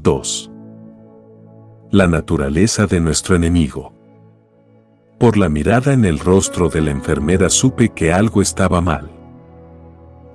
2. 0.00 0.50
La 1.90 2.06
naturaleza 2.06 2.86
de 2.86 3.00
nuestro 3.00 3.34
enemigo. 3.34 3.92
Por 5.18 5.36
la 5.36 5.48
mirada 5.48 5.92
en 5.92 6.04
el 6.04 6.20
rostro 6.20 6.68
de 6.68 6.80
la 6.80 6.92
enfermera 6.92 7.50
supe 7.50 7.88
que 7.88 8.12
algo 8.12 8.40
estaba 8.40 8.80
mal. 8.80 9.10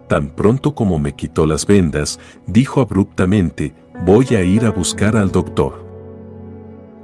Tan 0.09 0.31
pronto 0.31 0.75
como 0.75 0.99
me 0.99 1.13
quitó 1.15 1.45
las 1.45 1.65
vendas, 1.65 2.19
dijo 2.45 2.81
abruptamente, 2.81 3.73
voy 4.05 4.25
a 4.35 4.43
ir 4.43 4.65
a 4.65 4.71
buscar 4.71 5.15
al 5.15 5.31
doctor. 5.31 5.85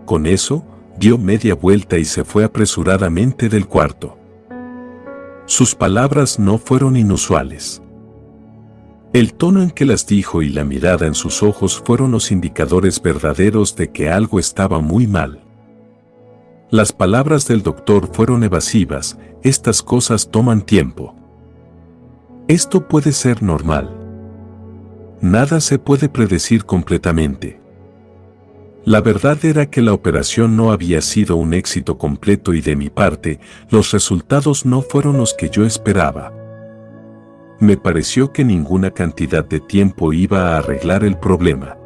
Con 0.05 0.25
eso, 0.25 0.65
dio 0.97 1.17
media 1.17 1.55
vuelta 1.55 1.97
y 1.97 2.03
se 2.03 2.25
fue 2.25 2.43
apresuradamente 2.43 3.47
del 3.47 3.67
cuarto. 3.67 4.17
Sus 5.45 5.75
palabras 5.75 6.39
no 6.39 6.57
fueron 6.57 6.97
inusuales. 6.97 7.81
El 9.11 9.33
tono 9.33 9.63
en 9.63 9.71
que 9.71 9.85
las 9.85 10.05
dijo 10.05 10.43
y 10.43 10.49
la 10.49 10.63
mirada 10.63 11.07
en 11.07 11.15
sus 11.15 11.41
ojos 11.41 11.81
fueron 11.83 12.11
los 12.11 12.31
indicadores 12.31 13.01
verdaderos 13.01 13.75
de 13.75 13.89
que 13.91 14.11
algo 14.11 14.37
estaba 14.37 14.81
muy 14.81 15.07
mal. 15.07 15.41
Las 16.69 16.93
palabras 16.93 17.47
del 17.47 17.63
doctor 17.63 18.11
fueron 18.13 18.43
evasivas, 18.43 19.17
estas 19.41 19.81
cosas 19.81 20.29
toman 20.29 20.61
tiempo. 20.61 21.15
Esto 22.47 22.87
puede 22.87 23.11
ser 23.11 23.41
normal. 23.41 23.89
Nada 25.21 25.59
se 25.59 25.79
puede 25.79 26.07
predecir 26.07 26.65
completamente. 26.65 27.59
La 28.85 29.01
verdad 29.01 29.43
era 29.43 29.71
que 29.71 29.81
la 29.81 29.93
operación 29.93 30.55
no 30.55 30.71
había 30.71 31.01
sido 31.01 31.35
un 31.35 31.55
éxito 31.55 31.97
completo 31.97 32.53
y 32.53 32.61
de 32.61 32.75
mi 32.75 32.91
parte, 32.91 33.39
los 33.71 33.91
resultados 33.91 34.67
no 34.67 34.83
fueron 34.83 35.17
los 35.17 35.33
que 35.33 35.49
yo 35.49 35.65
esperaba. 35.65 36.38
Me 37.59 37.75
pareció 37.75 38.31
que 38.31 38.45
ninguna 38.45 38.91
cantidad 38.91 39.43
de 39.43 39.59
tiempo 39.59 40.13
iba 40.13 40.53
a 40.53 40.59
arreglar 40.59 41.03
el 41.03 41.17
problema. 41.17 41.77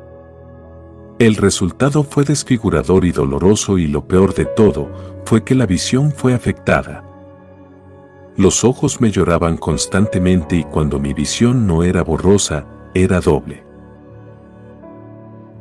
El 1.17 1.35
resultado 1.35 2.03
fue 2.03 2.23
desfigurador 2.23 3.05
y 3.05 3.11
doloroso 3.11 3.79
y 3.79 3.87
lo 3.87 4.07
peor 4.07 4.35
de 4.35 4.45
todo 4.45 4.91
fue 5.25 5.43
que 5.43 5.55
la 5.55 5.65
visión 5.65 6.11
fue 6.11 6.33
afectada. 6.33 7.03
Los 8.35 8.63
ojos 8.63 9.01
me 9.01 9.09
lloraban 9.09 9.57
constantemente 9.57 10.55
y 10.57 10.63
cuando 10.63 10.99
mi 10.99 11.13
visión 11.13 11.65
no 11.65 11.83
era 11.83 12.03
borrosa, 12.03 12.65
era 12.93 13.19
doble. 13.19 13.63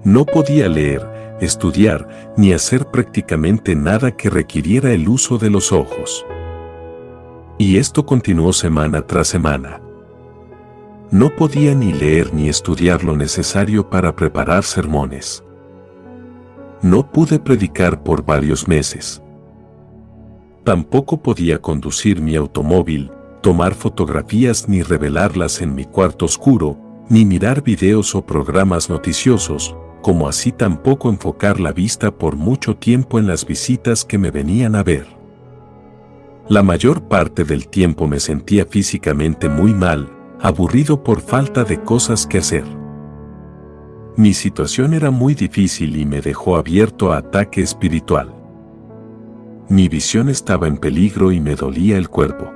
No 0.05 0.27
podía 0.27 0.69
leer, 0.69 1.37
estudiar, 1.41 2.35
ni 2.37 2.53
hacer 2.53 2.87
prácticamente 2.87 3.75
nada 3.77 4.11
que 4.11 4.29
requiriera 4.29 4.93
el 4.93 5.09
uso 5.09 5.39
de 5.39 5.49
los 5.49 5.73
ojos. 5.73 6.27
Y 7.57 7.79
esto 7.79 8.05
continuó 8.05 8.53
semana 8.53 9.03
tras 9.07 9.29
semana. 9.29 9.81
No 11.13 11.29
podía 11.29 11.75
ni 11.75 11.93
leer 11.93 12.33
ni 12.33 12.49
estudiar 12.49 13.05
lo 13.05 13.15
necesario 13.15 13.91
para 13.91 14.17
preparar 14.17 14.65
sermones. 14.65 15.45
No 16.81 17.13
pude 17.13 17.39
predicar 17.39 18.03
por 18.03 18.25
varios 18.25 18.67
meses. 18.67 19.23
Tampoco 20.65 21.19
podía 21.19 21.61
conducir 21.61 22.23
mi 22.23 22.35
automóvil, 22.35 23.11
tomar 23.43 23.75
fotografías 23.75 24.71
ni 24.71 24.83
revelarlas 24.83 25.61
en 25.61 25.75
mi 25.75 25.85
cuarto 25.85 26.25
oscuro, 26.25 26.79
ni 27.11 27.27
mirar 27.27 27.63
videos 27.63 28.15
o 28.15 28.25
programas 28.25 28.89
noticiosos, 28.89 29.77
como 30.01 30.27
así 30.27 30.51
tampoco 30.51 31.11
enfocar 31.11 31.61
la 31.61 31.73
vista 31.73 32.11
por 32.11 32.37
mucho 32.37 32.75
tiempo 32.75 33.19
en 33.19 33.27
las 33.27 33.45
visitas 33.45 34.07
que 34.07 34.17
me 34.17 34.31
venían 34.31 34.75
a 34.77 34.83
ver. 34.83 35.07
La 36.49 36.63
mayor 36.63 37.03
parte 37.03 37.45
del 37.45 37.69
tiempo 37.69 38.09
me 38.09 38.19
sentía 38.19 38.65
físicamente 38.65 39.51
muy 39.51 39.75
mal, 39.75 40.09
aburrido 40.43 41.05
por 41.05 41.21
falta 41.21 41.63
de 41.63 41.81
cosas 41.81 42.27
que 42.27 42.39
hacer. 42.39 42.65
Mi 44.17 44.35
situación 44.35 44.93
era 44.93 45.13
muy 45.13 45.35
difícil 45.35 45.97
y 45.97 46.05
me 46.05 46.21
dejó 46.21 46.57
abierto 46.57 47.13
a 47.13 47.19
ataque 47.19 47.63
espiritual. 47.63 48.35
Mi 49.69 49.89
visión 49.89 50.29
estaba 50.29 50.67
en 50.67 50.77
peligro 50.77 51.31
y 51.31 51.41
me 51.41 51.55
dolía 51.55 51.97
el 51.97 52.09
cuerpo. 52.09 52.53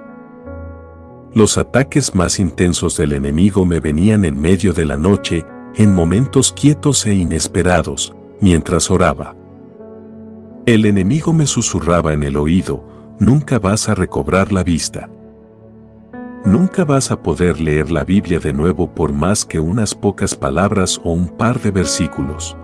Los 1.32 1.58
ataques 1.58 2.14
más 2.14 2.40
intensos 2.40 2.96
del 2.96 3.12
enemigo 3.12 3.64
me 3.64 3.78
venían 3.78 4.24
en 4.24 4.38
medio 4.40 4.72
de 4.72 4.84
la 4.84 4.96
noche, 4.96 5.46
en 5.76 5.94
momentos 5.94 6.52
quietos 6.52 7.06
e 7.06 7.14
inesperados, 7.14 8.14
mientras 8.40 8.90
oraba. 8.90 9.36
El 10.66 10.86
enemigo 10.86 11.32
me 11.32 11.46
susurraba 11.46 12.12
en 12.12 12.24
el 12.24 12.36
oído, 12.36 12.84
nunca 13.20 13.60
vas 13.60 13.88
a 13.88 13.94
recobrar 13.94 14.52
la 14.52 14.64
vista. 14.64 15.08
Nunca 16.44 16.84
vas 16.84 17.10
a 17.10 17.22
poder 17.22 17.60
leer 17.60 17.90
la 17.90 18.04
Biblia 18.04 18.38
de 18.38 18.52
nuevo 18.52 18.94
por 18.94 19.12
más 19.12 19.44
que 19.44 19.58
unas 19.58 19.94
pocas 19.94 20.34
palabras 20.34 21.00
o 21.02 21.12
un 21.12 21.28
par 21.28 21.60
de 21.60 21.70
versículos. 21.70 22.56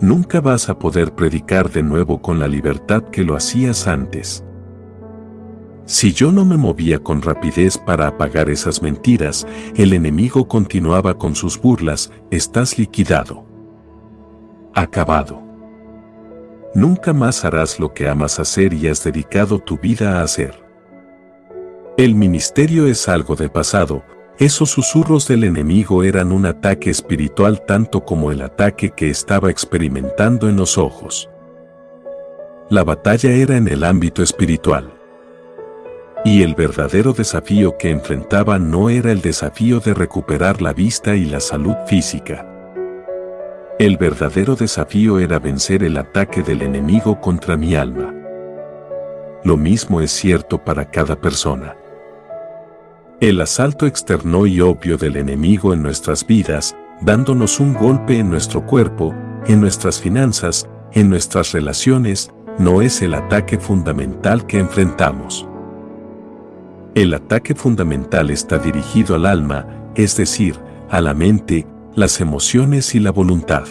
Nunca 0.00 0.40
vas 0.40 0.68
a 0.68 0.78
poder 0.78 1.12
predicar 1.14 1.70
de 1.70 1.82
nuevo 1.82 2.22
con 2.22 2.38
la 2.38 2.46
libertad 2.46 3.02
que 3.02 3.24
lo 3.24 3.36
hacías 3.36 3.88
antes. 3.88 4.44
Si 5.84 6.12
yo 6.12 6.30
no 6.30 6.44
me 6.44 6.56
movía 6.56 6.98
con 6.98 7.22
rapidez 7.22 7.78
para 7.78 8.06
apagar 8.06 8.50
esas 8.50 8.82
mentiras, 8.82 9.46
el 9.74 9.92
enemigo 9.94 10.46
continuaba 10.46 11.18
con 11.18 11.34
sus 11.34 11.60
burlas, 11.60 12.12
estás 12.30 12.78
liquidado. 12.78 13.44
Acabado. 14.74 15.42
Nunca 16.74 17.12
más 17.12 17.44
harás 17.44 17.80
lo 17.80 17.92
que 17.92 18.08
amas 18.08 18.38
hacer 18.38 18.74
y 18.74 18.86
has 18.86 19.02
dedicado 19.02 19.58
tu 19.58 19.78
vida 19.78 20.20
a 20.20 20.22
hacer. 20.22 20.67
El 21.98 22.14
ministerio 22.14 22.86
es 22.86 23.08
algo 23.08 23.34
de 23.34 23.48
pasado, 23.48 24.04
esos 24.38 24.70
susurros 24.70 25.26
del 25.26 25.42
enemigo 25.42 26.04
eran 26.04 26.30
un 26.30 26.46
ataque 26.46 26.90
espiritual 26.90 27.66
tanto 27.66 28.04
como 28.04 28.30
el 28.30 28.40
ataque 28.40 28.90
que 28.90 29.10
estaba 29.10 29.50
experimentando 29.50 30.48
en 30.48 30.54
los 30.54 30.78
ojos. 30.78 31.28
La 32.70 32.84
batalla 32.84 33.32
era 33.32 33.56
en 33.56 33.66
el 33.66 33.82
ámbito 33.82 34.22
espiritual. 34.22 34.92
Y 36.24 36.44
el 36.44 36.54
verdadero 36.54 37.14
desafío 37.14 37.76
que 37.76 37.90
enfrentaba 37.90 38.60
no 38.60 38.90
era 38.90 39.10
el 39.10 39.20
desafío 39.20 39.80
de 39.80 39.92
recuperar 39.92 40.62
la 40.62 40.72
vista 40.72 41.16
y 41.16 41.24
la 41.24 41.40
salud 41.40 41.74
física. 41.88 42.46
El 43.80 43.96
verdadero 43.96 44.54
desafío 44.54 45.18
era 45.18 45.40
vencer 45.40 45.82
el 45.82 45.96
ataque 45.96 46.44
del 46.44 46.62
enemigo 46.62 47.20
contra 47.20 47.56
mi 47.56 47.74
alma. 47.74 48.14
Lo 49.42 49.56
mismo 49.56 50.00
es 50.00 50.12
cierto 50.12 50.64
para 50.64 50.88
cada 50.92 51.20
persona. 51.20 51.74
El 53.20 53.40
asalto 53.40 53.88
externo 53.88 54.46
y 54.46 54.60
obvio 54.60 54.96
del 54.96 55.16
enemigo 55.16 55.74
en 55.74 55.82
nuestras 55.82 56.24
vidas, 56.24 56.76
dándonos 57.00 57.58
un 57.58 57.74
golpe 57.74 58.16
en 58.16 58.30
nuestro 58.30 58.64
cuerpo, 58.64 59.12
en 59.48 59.60
nuestras 59.60 60.00
finanzas, 60.00 60.68
en 60.92 61.10
nuestras 61.10 61.50
relaciones, 61.50 62.30
no 62.60 62.80
es 62.80 63.02
el 63.02 63.14
ataque 63.14 63.58
fundamental 63.58 64.46
que 64.46 64.60
enfrentamos. 64.60 65.48
El 66.94 67.12
ataque 67.12 67.56
fundamental 67.56 68.30
está 68.30 68.56
dirigido 68.56 69.16
al 69.16 69.26
alma, 69.26 69.66
es 69.96 70.16
decir, 70.16 70.54
a 70.88 71.00
la 71.00 71.12
mente, 71.12 71.66
las 71.96 72.20
emociones 72.20 72.94
y 72.94 73.00
la 73.00 73.10
voluntad. 73.10 73.64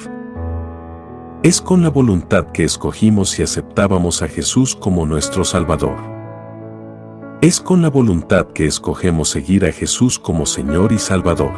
Es 1.41 1.61
con 1.61 1.83
la 1.83 1.89
voluntad 1.89 2.47
que 2.47 2.65
escogimos 2.65 3.39
y 3.39 3.43
aceptábamos 3.43 4.21
a 4.21 4.27
Jesús 4.27 4.75
como 4.75 5.05
nuestro 5.05 5.45
Salvador. 5.45 6.16
Es 7.39 7.61
con 7.61 7.83
la 7.83 7.91
voluntad 7.91 8.47
que 8.47 8.65
escogemos 8.65 9.29
seguir 9.29 9.63
a 9.63 9.71
Jesús 9.71 10.17
como 10.17 10.47
Señor 10.47 10.91
y 10.91 10.97
Salvador. 10.97 11.51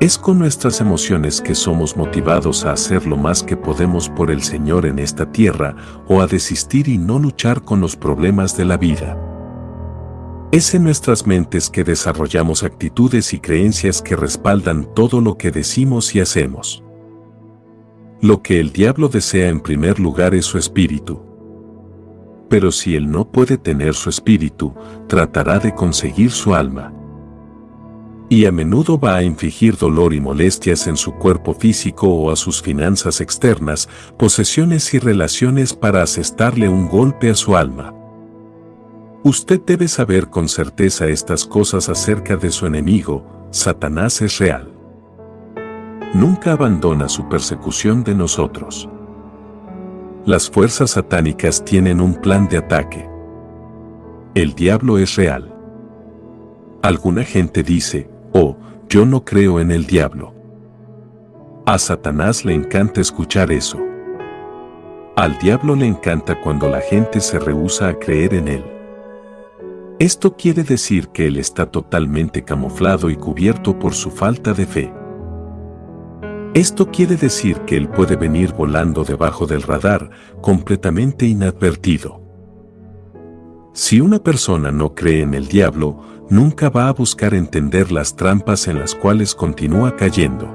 Es 0.00 0.18
con 0.18 0.40
nuestras 0.40 0.80
emociones 0.80 1.40
que 1.40 1.54
somos 1.54 1.96
motivados 1.96 2.64
a 2.64 2.72
hacer 2.72 3.06
lo 3.06 3.16
más 3.16 3.44
que 3.44 3.56
podemos 3.56 4.08
por 4.08 4.32
el 4.32 4.42
Señor 4.42 4.86
en 4.86 4.98
esta 4.98 5.30
tierra 5.30 5.76
o 6.08 6.20
a 6.20 6.26
desistir 6.26 6.88
y 6.88 6.98
no 6.98 7.20
luchar 7.20 7.62
con 7.62 7.80
los 7.80 7.94
problemas 7.94 8.56
de 8.56 8.64
la 8.64 8.76
vida. 8.76 9.16
Es 10.50 10.74
en 10.74 10.82
nuestras 10.82 11.28
mentes 11.28 11.70
que 11.70 11.84
desarrollamos 11.84 12.64
actitudes 12.64 13.32
y 13.34 13.38
creencias 13.38 14.02
que 14.02 14.16
respaldan 14.16 14.92
todo 14.96 15.20
lo 15.20 15.38
que 15.38 15.52
decimos 15.52 16.12
y 16.16 16.20
hacemos. 16.20 16.82
Lo 18.20 18.42
que 18.42 18.58
el 18.58 18.72
diablo 18.72 19.08
desea 19.08 19.48
en 19.48 19.60
primer 19.60 20.00
lugar 20.00 20.34
es 20.34 20.44
su 20.44 20.58
espíritu 20.58 21.33
pero 22.48 22.70
si 22.72 22.94
él 22.94 23.10
no 23.10 23.30
puede 23.30 23.58
tener 23.58 23.94
su 23.94 24.10
espíritu, 24.10 24.74
tratará 25.08 25.58
de 25.58 25.74
conseguir 25.74 26.30
su 26.30 26.54
alma. 26.54 26.92
Y 28.28 28.46
a 28.46 28.52
menudo 28.52 28.98
va 28.98 29.16
a 29.16 29.22
infligir 29.22 29.76
dolor 29.76 30.14
y 30.14 30.20
molestias 30.20 30.86
en 30.86 30.96
su 30.96 31.12
cuerpo 31.12 31.54
físico 31.54 32.08
o 32.08 32.30
a 32.30 32.36
sus 32.36 32.62
finanzas 32.62 33.20
externas, 33.20 33.88
posesiones 34.18 34.92
y 34.94 34.98
relaciones 34.98 35.74
para 35.74 36.02
asestarle 36.02 36.68
un 36.68 36.88
golpe 36.88 37.30
a 37.30 37.34
su 37.34 37.56
alma. 37.56 37.94
Usted 39.22 39.60
debe 39.64 39.88
saber 39.88 40.28
con 40.28 40.48
certeza 40.48 41.06
estas 41.06 41.46
cosas 41.46 41.88
acerca 41.88 42.36
de 42.36 42.50
su 42.50 42.66
enemigo, 42.66 43.48
Satanás 43.50 44.20
es 44.20 44.38
real. 44.38 44.70
Nunca 46.12 46.52
abandona 46.52 47.08
su 47.08 47.28
persecución 47.28 48.04
de 48.04 48.14
nosotros. 48.14 48.88
Las 50.26 50.48
fuerzas 50.48 50.92
satánicas 50.92 51.62
tienen 51.62 52.00
un 52.00 52.14
plan 52.14 52.48
de 52.48 52.56
ataque. 52.56 53.06
El 54.34 54.54
diablo 54.54 54.96
es 54.96 55.16
real. 55.16 55.54
Alguna 56.80 57.24
gente 57.24 57.62
dice, 57.62 58.08
oh, 58.32 58.56
yo 58.88 59.04
no 59.04 59.22
creo 59.22 59.60
en 59.60 59.70
el 59.70 59.84
diablo. 59.86 60.32
A 61.66 61.78
Satanás 61.78 62.42
le 62.46 62.54
encanta 62.54 63.02
escuchar 63.02 63.52
eso. 63.52 63.78
Al 65.14 65.36
diablo 65.38 65.76
le 65.76 65.86
encanta 65.86 66.40
cuando 66.40 66.70
la 66.70 66.80
gente 66.80 67.20
se 67.20 67.38
rehúsa 67.38 67.88
a 67.88 67.98
creer 67.98 68.32
en 68.32 68.48
él. 68.48 68.64
Esto 69.98 70.36
quiere 70.38 70.64
decir 70.64 71.08
que 71.08 71.26
él 71.26 71.36
está 71.36 71.66
totalmente 71.66 72.44
camuflado 72.44 73.10
y 73.10 73.16
cubierto 73.16 73.78
por 73.78 73.92
su 73.92 74.10
falta 74.10 74.54
de 74.54 74.64
fe. 74.64 75.03
Esto 76.54 76.88
quiere 76.88 77.16
decir 77.16 77.58
que 77.62 77.76
él 77.76 77.88
puede 77.88 78.14
venir 78.14 78.52
volando 78.52 79.02
debajo 79.02 79.44
del 79.44 79.62
radar, 79.62 80.10
completamente 80.40 81.26
inadvertido. 81.26 82.22
Si 83.72 84.00
una 84.00 84.20
persona 84.20 84.70
no 84.70 84.94
cree 84.94 85.22
en 85.22 85.34
el 85.34 85.48
diablo, 85.48 86.00
nunca 86.30 86.70
va 86.70 86.86
a 86.86 86.92
buscar 86.92 87.34
entender 87.34 87.90
las 87.90 88.14
trampas 88.14 88.68
en 88.68 88.78
las 88.78 88.94
cuales 88.94 89.34
continúa 89.34 89.96
cayendo. 89.96 90.48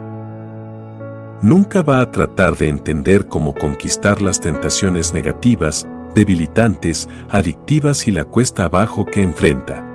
Nunca 1.42 1.82
va 1.82 2.00
a 2.00 2.12
tratar 2.12 2.56
de 2.56 2.70
entender 2.70 3.28
cómo 3.28 3.54
conquistar 3.54 4.22
las 4.22 4.40
tentaciones 4.40 5.14
negativas, 5.14 5.86
debilitantes, 6.16 7.10
adictivas 7.30 8.08
y 8.08 8.12
la 8.12 8.24
cuesta 8.24 8.64
abajo 8.64 9.06
que 9.06 9.22
enfrenta. 9.22 9.86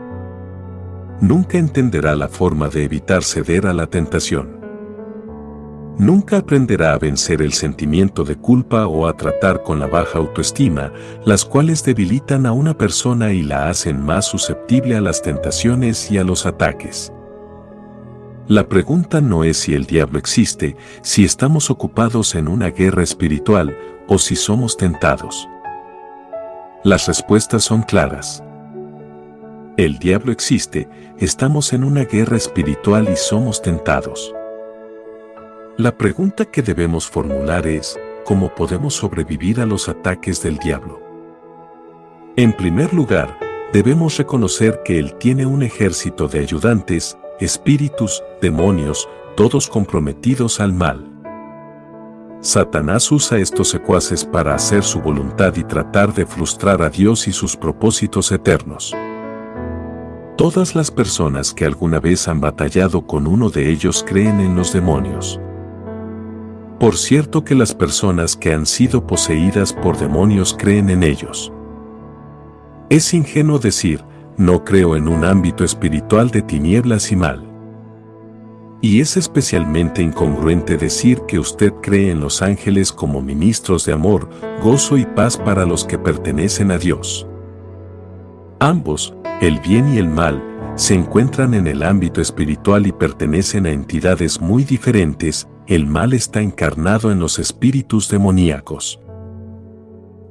Nunca 1.22 1.56
entenderá 1.56 2.14
la 2.14 2.28
forma 2.28 2.68
de 2.68 2.84
evitar 2.84 3.24
ceder 3.24 3.66
a 3.66 3.72
la 3.72 3.86
tentación. 3.86 4.63
Nunca 5.98 6.38
aprenderá 6.38 6.94
a 6.94 6.98
vencer 6.98 7.40
el 7.40 7.52
sentimiento 7.52 8.24
de 8.24 8.34
culpa 8.34 8.88
o 8.88 9.06
a 9.06 9.16
tratar 9.16 9.62
con 9.62 9.78
la 9.78 9.86
baja 9.86 10.18
autoestima, 10.18 10.92
las 11.24 11.44
cuales 11.44 11.84
debilitan 11.84 12.46
a 12.46 12.52
una 12.52 12.76
persona 12.76 13.32
y 13.32 13.42
la 13.42 13.68
hacen 13.68 14.02
más 14.02 14.24
susceptible 14.24 14.96
a 14.96 15.00
las 15.00 15.22
tentaciones 15.22 16.10
y 16.10 16.18
a 16.18 16.24
los 16.24 16.46
ataques. 16.46 17.12
La 18.48 18.68
pregunta 18.68 19.20
no 19.20 19.44
es 19.44 19.56
si 19.56 19.72
el 19.72 19.86
diablo 19.86 20.18
existe, 20.18 20.76
si 21.02 21.24
estamos 21.24 21.70
ocupados 21.70 22.34
en 22.34 22.48
una 22.48 22.70
guerra 22.70 23.04
espiritual 23.04 23.78
o 24.08 24.18
si 24.18 24.34
somos 24.34 24.76
tentados. 24.76 25.48
Las 26.82 27.06
respuestas 27.06 27.62
son 27.62 27.82
claras. 27.82 28.42
El 29.76 29.98
diablo 29.98 30.32
existe, 30.32 30.88
estamos 31.18 31.72
en 31.72 31.84
una 31.84 32.04
guerra 32.04 32.36
espiritual 32.36 33.08
y 33.10 33.16
somos 33.16 33.62
tentados. 33.62 34.34
La 35.76 35.98
pregunta 35.98 36.44
que 36.44 36.62
debemos 36.62 37.08
formular 37.08 37.66
es, 37.66 37.98
¿cómo 38.24 38.54
podemos 38.54 38.94
sobrevivir 38.94 39.60
a 39.60 39.66
los 39.66 39.88
ataques 39.88 40.40
del 40.40 40.56
diablo? 40.58 41.00
En 42.36 42.52
primer 42.52 42.94
lugar, 42.94 43.36
debemos 43.72 44.16
reconocer 44.16 44.82
que 44.84 45.00
Él 45.00 45.16
tiene 45.16 45.46
un 45.46 45.64
ejército 45.64 46.28
de 46.28 46.38
ayudantes, 46.38 47.18
espíritus, 47.40 48.22
demonios, 48.40 49.08
todos 49.36 49.66
comprometidos 49.66 50.60
al 50.60 50.72
mal. 50.72 51.10
Satanás 52.40 53.10
usa 53.10 53.38
estos 53.38 53.68
secuaces 53.68 54.24
para 54.24 54.54
hacer 54.54 54.84
su 54.84 55.00
voluntad 55.00 55.56
y 55.56 55.64
tratar 55.64 56.14
de 56.14 56.24
frustrar 56.24 56.82
a 56.82 56.90
Dios 56.90 57.26
y 57.26 57.32
sus 57.32 57.56
propósitos 57.56 58.30
eternos. 58.30 58.94
Todas 60.36 60.76
las 60.76 60.92
personas 60.92 61.52
que 61.52 61.64
alguna 61.64 61.98
vez 61.98 62.28
han 62.28 62.40
batallado 62.40 63.08
con 63.08 63.26
uno 63.26 63.50
de 63.50 63.70
ellos 63.70 64.04
creen 64.06 64.38
en 64.38 64.54
los 64.54 64.72
demonios. 64.72 65.40
Por 66.84 66.98
cierto 66.98 67.46
que 67.46 67.54
las 67.54 67.74
personas 67.74 68.36
que 68.36 68.52
han 68.52 68.66
sido 68.66 69.06
poseídas 69.06 69.72
por 69.72 69.96
demonios 69.96 70.54
creen 70.54 70.90
en 70.90 71.02
ellos. 71.02 71.50
Es 72.90 73.14
ingenuo 73.14 73.58
decir, 73.58 74.04
no 74.36 74.64
creo 74.64 74.94
en 74.94 75.08
un 75.08 75.24
ámbito 75.24 75.64
espiritual 75.64 76.30
de 76.30 76.42
tinieblas 76.42 77.10
y 77.10 77.16
mal. 77.16 77.42
Y 78.82 79.00
es 79.00 79.16
especialmente 79.16 80.02
incongruente 80.02 80.76
decir 80.76 81.22
que 81.26 81.38
usted 81.38 81.72
cree 81.80 82.10
en 82.10 82.20
los 82.20 82.42
ángeles 82.42 82.92
como 82.92 83.22
ministros 83.22 83.86
de 83.86 83.94
amor, 83.94 84.28
gozo 84.62 84.98
y 84.98 85.06
paz 85.06 85.38
para 85.38 85.64
los 85.64 85.86
que 85.86 85.96
pertenecen 85.96 86.70
a 86.70 86.76
Dios. 86.76 87.26
Ambos, 88.60 89.14
el 89.40 89.58
bien 89.60 89.94
y 89.94 89.96
el 89.96 90.08
mal, 90.08 90.44
se 90.74 90.92
encuentran 90.92 91.54
en 91.54 91.66
el 91.66 91.82
ámbito 91.82 92.20
espiritual 92.20 92.86
y 92.86 92.92
pertenecen 92.92 93.64
a 93.64 93.70
entidades 93.70 94.38
muy 94.38 94.64
diferentes, 94.64 95.48
el 95.66 95.86
mal 95.86 96.12
está 96.12 96.40
encarnado 96.42 97.10
en 97.10 97.20
los 97.20 97.38
espíritus 97.38 98.08
demoníacos. 98.08 99.00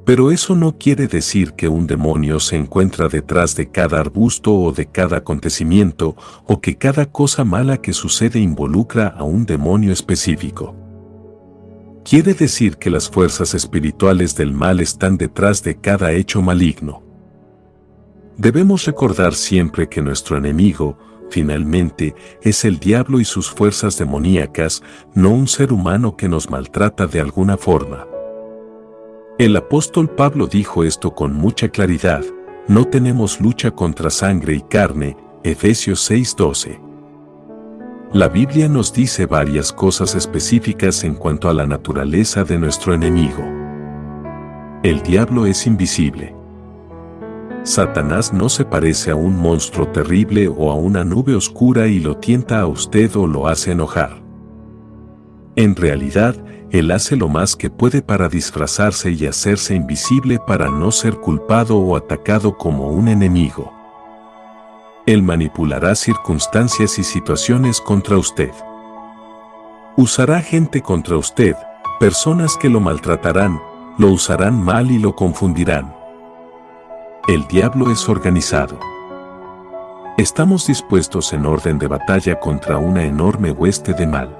Pero 0.04 0.30
eso 0.30 0.54
no 0.54 0.76
quiere 0.76 1.06
decir 1.06 1.54
que 1.54 1.66
un 1.66 1.86
demonio 1.86 2.38
se 2.38 2.56
encuentra 2.56 3.08
detrás 3.08 3.56
de 3.56 3.70
cada 3.70 4.00
arbusto 4.00 4.54
o 4.54 4.70
de 4.70 4.86
cada 4.86 5.18
acontecimiento, 5.18 6.14
o 6.46 6.60
que 6.60 6.76
cada 6.76 7.06
cosa 7.06 7.44
mala 7.44 7.78
que 7.78 7.94
sucede 7.94 8.38
involucra 8.38 9.08
a 9.08 9.24
un 9.24 9.46
demonio 9.46 9.92
específico. 9.92 10.76
Quiere 12.04 12.34
decir 12.34 12.76
que 12.76 12.90
las 12.90 13.08
fuerzas 13.08 13.54
espirituales 13.54 14.36
del 14.36 14.52
mal 14.52 14.80
están 14.80 15.16
detrás 15.16 15.62
de 15.62 15.76
cada 15.76 16.12
hecho 16.12 16.42
maligno. 16.42 17.02
Debemos 18.36 18.84
recordar 18.84 19.32
siempre 19.32 19.88
que 19.88 20.02
nuestro 20.02 20.36
enemigo, 20.36 20.98
finalmente, 21.30 22.14
es 22.42 22.64
el 22.64 22.78
diablo 22.78 23.20
y 23.20 23.24
sus 23.24 23.50
fuerzas 23.50 23.98
demoníacas, 23.98 24.82
no 25.14 25.30
un 25.30 25.48
ser 25.48 25.72
humano 25.72 26.16
que 26.16 26.28
nos 26.28 26.50
maltrata 26.50 27.06
de 27.06 27.20
alguna 27.20 27.56
forma. 27.56 28.06
El 29.38 29.56
apóstol 29.56 30.08
Pablo 30.08 30.46
dijo 30.46 30.84
esto 30.84 31.14
con 31.14 31.32
mucha 31.32 31.68
claridad, 31.68 32.22
no 32.68 32.86
tenemos 32.86 33.40
lucha 33.40 33.70
contra 33.70 34.10
sangre 34.10 34.54
y 34.54 34.60
carne, 34.60 35.16
Efesios 35.42 36.08
6:12. 36.10 36.80
La 38.12 38.28
Biblia 38.28 38.68
nos 38.68 38.92
dice 38.92 39.26
varias 39.26 39.72
cosas 39.72 40.14
específicas 40.14 41.02
en 41.04 41.14
cuanto 41.14 41.48
a 41.48 41.52
la 41.52 41.66
naturaleza 41.66 42.44
de 42.44 42.58
nuestro 42.58 42.94
enemigo. 42.94 43.42
El 44.84 45.02
diablo 45.02 45.46
es 45.46 45.66
invisible. 45.66 46.33
Satanás 47.64 48.30
no 48.30 48.50
se 48.50 48.66
parece 48.66 49.10
a 49.10 49.16
un 49.16 49.36
monstruo 49.36 49.88
terrible 49.88 50.48
o 50.48 50.70
a 50.70 50.74
una 50.74 51.02
nube 51.02 51.34
oscura 51.34 51.86
y 51.86 51.98
lo 51.98 52.18
tienta 52.18 52.60
a 52.60 52.66
usted 52.66 53.16
o 53.16 53.26
lo 53.26 53.48
hace 53.48 53.72
enojar. 53.72 54.22
En 55.56 55.74
realidad, 55.74 56.36
él 56.70 56.90
hace 56.90 57.16
lo 57.16 57.28
más 57.28 57.56
que 57.56 57.70
puede 57.70 58.02
para 58.02 58.28
disfrazarse 58.28 59.12
y 59.12 59.24
hacerse 59.24 59.74
invisible 59.74 60.38
para 60.46 60.68
no 60.68 60.90
ser 60.92 61.14
culpado 61.14 61.78
o 61.78 61.96
atacado 61.96 62.58
como 62.58 62.90
un 62.90 63.08
enemigo. 63.08 63.72
Él 65.06 65.22
manipulará 65.22 65.94
circunstancias 65.94 66.98
y 66.98 67.04
situaciones 67.04 67.80
contra 67.80 68.18
usted. 68.18 68.52
Usará 69.96 70.42
gente 70.42 70.82
contra 70.82 71.16
usted, 71.16 71.54
personas 71.98 72.58
que 72.58 72.68
lo 72.68 72.80
maltratarán, 72.80 73.58
lo 73.96 74.08
usarán 74.08 74.62
mal 74.62 74.90
y 74.90 74.98
lo 74.98 75.14
confundirán. 75.14 75.93
El 77.26 77.46
diablo 77.48 77.90
es 77.90 78.06
organizado. 78.06 78.78
Estamos 80.18 80.66
dispuestos 80.66 81.32
en 81.32 81.46
orden 81.46 81.78
de 81.78 81.86
batalla 81.86 82.38
contra 82.38 82.76
una 82.76 83.02
enorme 83.06 83.50
hueste 83.50 83.94
de 83.94 84.06
mal. 84.06 84.36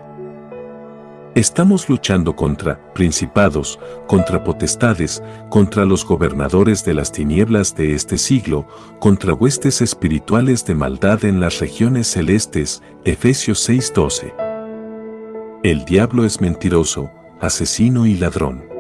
Estamos 1.35 1.89
luchando 1.89 2.37
contra 2.37 2.93
principados, 2.93 3.81
contra 4.07 4.45
potestades, 4.45 5.23
contra 5.49 5.87
los 5.87 6.05
gobernadores 6.05 6.85
de 6.85 6.93
las 6.93 7.11
tinieblas 7.11 7.75
de 7.75 7.95
este 7.95 8.19
siglo, 8.19 8.69
contra 9.01 9.33
huestes 9.33 9.81
espirituales 9.81 10.67
de 10.67 10.75
maldad 10.75 11.25
en 11.25 11.41
las 11.41 11.61
regiones 11.61 12.07
celestes, 12.09 12.83
Efesios 13.07 13.67
6:12. 13.67 14.35
El 15.63 15.87
diablo 15.87 16.27
es 16.27 16.43
mentiroso, 16.43 17.11
asesino 17.41 18.05
y 18.05 18.17
ladrón. 18.17 18.74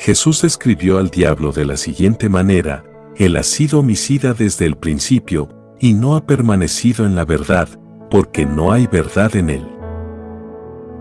Jesús 0.00 0.40
describió 0.40 0.96
al 0.96 1.10
diablo 1.10 1.52
de 1.52 1.66
la 1.66 1.76
siguiente 1.76 2.30
manera, 2.30 2.84
Él 3.16 3.36
ha 3.36 3.42
sido 3.42 3.80
homicida 3.80 4.32
desde 4.32 4.64
el 4.64 4.76
principio, 4.76 5.50
y 5.78 5.92
no 5.92 6.16
ha 6.16 6.24
permanecido 6.24 7.04
en 7.04 7.14
la 7.14 7.26
verdad, 7.26 7.68
porque 8.10 8.46
no 8.46 8.72
hay 8.72 8.86
verdad 8.86 9.36
en 9.36 9.50
él. 9.50 9.68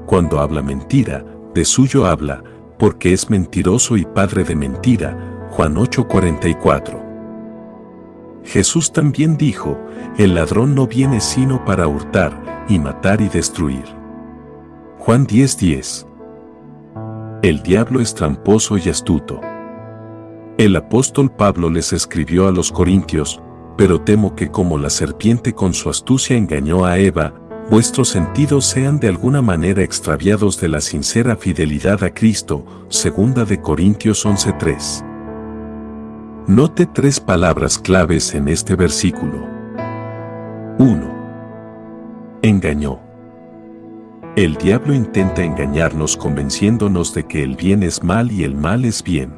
Cuando 0.05 0.41
habla 0.41 0.61
mentira, 0.61 1.23
de 1.55 1.63
suyo 1.63 2.07
habla, 2.07 2.43
porque 2.77 3.13
es 3.13 3.29
mentiroso 3.29 3.95
y 3.95 4.03
padre 4.03 4.43
de 4.43 4.57
mentira, 4.57 5.47
Juan 5.51 5.77
8:44. 5.77 7.01
Jesús 8.43 8.91
también 8.91 9.37
dijo, 9.37 9.79
el 10.17 10.35
ladrón 10.35 10.75
no 10.75 10.87
viene 10.87 11.21
sino 11.21 11.63
para 11.63 11.87
hurtar, 11.87 12.65
y 12.67 12.79
matar 12.79 13.21
y 13.21 13.29
destruir. 13.29 13.85
Juan 14.97 15.25
10:10. 15.25 16.08
El 17.41 17.63
diablo 17.63 18.01
es 18.01 18.13
tramposo 18.13 18.77
y 18.77 18.89
astuto. 18.89 19.39
El 20.57 20.75
apóstol 20.75 21.31
Pablo 21.31 21.69
les 21.69 21.93
escribió 21.93 22.49
a 22.49 22.51
los 22.51 22.69
corintios, 22.69 23.41
pero 23.77 24.01
temo 24.01 24.35
que 24.35 24.51
como 24.51 24.77
la 24.77 24.89
serpiente 24.89 25.53
con 25.53 25.73
su 25.73 25.89
astucia 25.89 26.35
engañó 26.35 26.83
a 26.83 26.97
Eva, 26.97 27.33
vuestros 27.69 28.09
sentidos 28.09 28.65
sean 28.65 28.99
de 28.99 29.07
alguna 29.07 29.41
manera 29.41 29.83
extraviados 29.83 30.59
de 30.59 30.67
la 30.67 30.81
sincera 30.81 31.37
fidelidad 31.37 32.03
a 32.03 32.13
Cristo, 32.13 32.65
segunda 32.89 33.45
de 33.45 33.61
Corintios 33.61 34.25
11:3. 34.25 35.05
Note 36.45 36.87
tres 36.87 37.21
palabras 37.21 37.79
claves 37.79 38.35
en 38.35 38.49
este 38.49 38.75
versículo. 38.75 39.47
1. 40.77 42.39
Engañó. 42.41 43.08
El 44.39 44.55
diablo 44.55 44.93
intenta 44.93 45.43
engañarnos 45.43 46.15
convenciéndonos 46.15 47.13
de 47.13 47.27
que 47.27 47.43
el 47.43 47.57
bien 47.57 47.83
es 47.83 48.01
mal 48.05 48.31
y 48.31 48.45
el 48.45 48.55
mal 48.55 48.85
es 48.85 49.03
bien. 49.03 49.37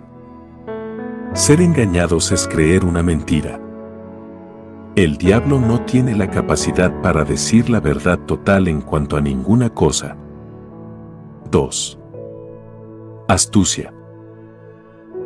Ser 1.34 1.60
engañados 1.60 2.32
es 2.32 2.48
creer 2.48 2.86
una 2.86 3.02
mentira. 3.02 3.60
El 4.96 5.18
diablo 5.18 5.60
no 5.60 5.82
tiene 5.86 6.16
la 6.16 6.30
capacidad 6.30 7.02
para 7.02 7.24
decir 7.24 7.68
la 7.68 7.80
verdad 7.80 8.20
total 8.28 8.68
en 8.68 8.80
cuanto 8.80 9.18
a 9.18 9.22
ninguna 9.22 9.72
cosa. 9.72 10.16
2. 11.50 12.00
Astucia. 13.28 13.92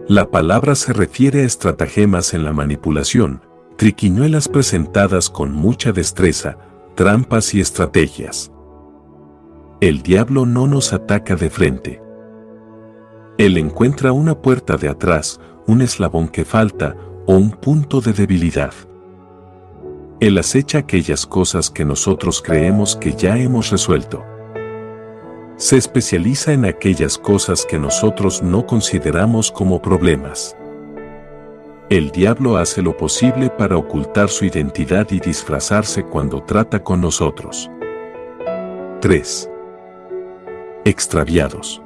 La 0.07 0.31
palabra 0.31 0.75
se 0.75 0.93
refiere 0.93 1.41
a 1.41 1.45
estratagemas 1.45 2.33
en 2.33 2.45
la 2.45 2.53
manipulación, 2.53 3.41
triquiñuelas 3.75 4.47
presentadas 4.47 5.29
con 5.29 5.51
mucha 5.51 5.91
destreza, 5.91 6.59
trampas 6.95 7.53
y 7.53 7.59
estrategias. 7.59 8.53
El 9.81 10.01
diablo 10.01 10.45
no 10.45 10.67
nos 10.67 10.93
ataca 10.93 11.35
de 11.35 11.49
frente. 11.49 12.01
Él 13.37 13.57
encuentra 13.57 14.13
una 14.13 14.41
puerta 14.41 14.77
de 14.77 14.87
atrás, 14.87 15.41
un 15.67 15.81
eslabón 15.81 16.29
que 16.29 16.45
falta 16.45 16.95
o 17.25 17.35
un 17.35 17.51
punto 17.51 17.99
de 17.99 18.13
debilidad. 18.13 18.73
Él 20.21 20.37
acecha 20.37 20.77
aquellas 20.77 21.25
cosas 21.25 21.69
que 21.69 21.83
nosotros 21.83 22.41
creemos 22.41 22.95
que 22.95 23.15
ya 23.15 23.37
hemos 23.37 23.69
resuelto. 23.69 24.23
Se 25.57 25.75
especializa 25.75 26.53
en 26.53 26.63
aquellas 26.63 27.17
cosas 27.17 27.65
que 27.65 27.77
nosotros 27.77 28.41
no 28.41 28.65
consideramos 28.65 29.51
como 29.51 29.81
problemas. 29.81 30.55
El 31.89 32.11
diablo 32.11 32.55
hace 32.55 32.81
lo 32.81 32.95
posible 32.95 33.49
para 33.49 33.75
ocultar 33.75 34.29
su 34.29 34.45
identidad 34.45 35.07
y 35.11 35.19
disfrazarse 35.19 36.03
cuando 36.03 36.41
trata 36.43 36.81
con 36.81 37.01
nosotros. 37.01 37.69
3. 39.01 39.49
Extraviados. 40.87 41.81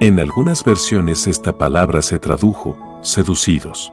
En 0.00 0.18
algunas 0.20 0.64
versiones 0.64 1.26
esta 1.26 1.58
palabra 1.58 2.00
se 2.00 2.18
tradujo, 2.18 2.78
seducidos. 3.02 3.92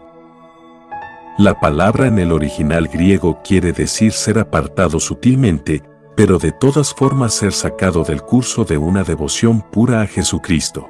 La 1.38 1.60
palabra 1.60 2.08
en 2.08 2.17
el 2.17 2.32
original 2.32 2.88
griego 2.88 3.41
quiere 3.44 3.74
decir 3.74 4.13
ser 4.13 4.39
apartado 4.39 5.01
sutilmente, 5.01 5.84
pero 6.15 6.38
de 6.38 6.53
todas 6.53 6.94
formas 6.94 7.34
ser 7.34 7.51
sacado 7.51 8.05
del 8.05 8.22
curso 8.22 8.63
de 8.63 8.77
una 8.77 9.03
devoción 9.03 9.62
pura 9.62 10.00
a 10.00 10.08
Jesucristo. 10.08 10.88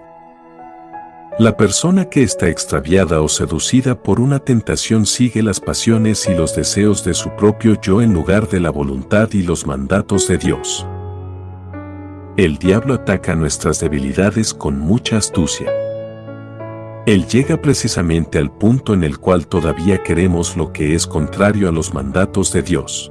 La 1.39 1.57
persona 1.57 2.05
que 2.05 2.21
está 2.21 2.49
extraviada 2.49 3.19
o 3.21 3.29
seducida 3.29 3.95
por 3.95 4.19
una 4.19 4.37
tentación 4.37 5.07
sigue 5.07 5.41
las 5.41 5.59
pasiones 5.59 6.29
y 6.29 6.35
los 6.35 6.55
deseos 6.55 7.03
de 7.03 7.15
su 7.15 7.31
propio 7.31 7.81
yo 7.81 8.03
en 8.03 8.13
lugar 8.13 8.47
de 8.47 8.59
la 8.59 8.69
voluntad 8.69 9.29
y 9.33 9.41
los 9.41 9.65
mandatos 9.65 10.27
de 10.27 10.37
Dios. 10.37 10.85
El 12.37 12.57
diablo 12.57 12.95
ataca 12.95 13.33
nuestras 13.33 13.79
debilidades 13.79 14.53
con 14.53 14.77
mucha 14.77 15.15
astucia. 15.15 15.71
Él 17.05 17.25
llega 17.27 17.61
precisamente 17.61 18.37
al 18.39 18.51
punto 18.51 18.93
en 18.93 19.05
el 19.05 19.19
cual 19.19 19.47
todavía 19.47 20.03
queremos 20.03 20.57
lo 20.57 20.73
que 20.73 20.95
es 20.95 21.07
contrario 21.07 21.69
a 21.69 21.71
los 21.71 21.93
mandatos 21.93 22.51
de 22.51 22.61
Dios. 22.61 23.09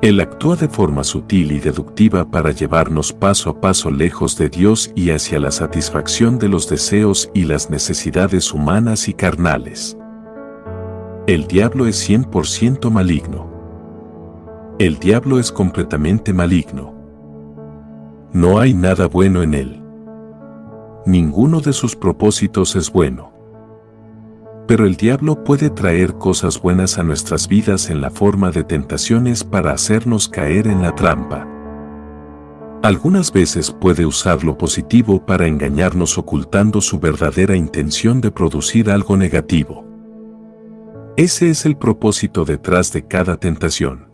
Él 0.00 0.20
actúa 0.20 0.56
de 0.56 0.68
forma 0.68 1.04
sutil 1.04 1.52
y 1.52 1.60
deductiva 1.60 2.30
para 2.30 2.50
llevarnos 2.52 3.12
paso 3.12 3.50
a 3.50 3.60
paso 3.60 3.90
lejos 3.90 4.38
de 4.38 4.48
Dios 4.48 4.90
y 4.96 5.10
hacia 5.10 5.38
la 5.38 5.50
satisfacción 5.50 6.38
de 6.38 6.48
los 6.48 6.70
deseos 6.70 7.28
y 7.34 7.44
las 7.44 7.68
necesidades 7.68 8.54
humanas 8.54 9.06
y 9.06 9.12
carnales. 9.12 9.98
El 11.26 11.46
diablo 11.46 11.86
es 11.86 12.08
100% 12.08 12.90
maligno. 12.90 13.52
El 14.78 14.98
diablo 14.98 15.38
es 15.38 15.52
completamente 15.52 16.32
maligno. 16.32 17.01
No 18.32 18.58
hay 18.58 18.72
nada 18.72 19.08
bueno 19.08 19.42
en 19.42 19.52
él. 19.52 19.82
Ninguno 21.04 21.60
de 21.60 21.74
sus 21.74 21.94
propósitos 21.94 22.76
es 22.76 22.90
bueno. 22.90 23.30
Pero 24.66 24.86
el 24.86 24.96
diablo 24.96 25.44
puede 25.44 25.68
traer 25.68 26.14
cosas 26.14 26.60
buenas 26.62 26.98
a 26.98 27.02
nuestras 27.02 27.46
vidas 27.46 27.90
en 27.90 28.00
la 28.00 28.08
forma 28.08 28.50
de 28.50 28.64
tentaciones 28.64 29.44
para 29.44 29.72
hacernos 29.72 30.30
caer 30.30 30.66
en 30.66 30.80
la 30.80 30.94
trampa. 30.94 31.46
Algunas 32.82 33.32
veces 33.32 33.70
puede 33.70 34.06
usar 34.06 34.44
lo 34.44 34.56
positivo 34.56 35.26
para 35.26 35.46
engañarnos 35.46 36.16
ocultando 36.16 36.80
su 36.80 36.98
verdadera 36.98 37.54
intención 37.54 38.22
de 38.22 38.30
producir 38.30 38.90
algo 38.90 39.16
negativo. 39.18 39.84
Ese 41.18 41.50
es 41.50 41.66
el 41.66 41.76
propósito 41.76 42.46
detrás 42.46 42.92
de 42.94 43.06
cada 43.06 43.36
tentación. 43.36 44.10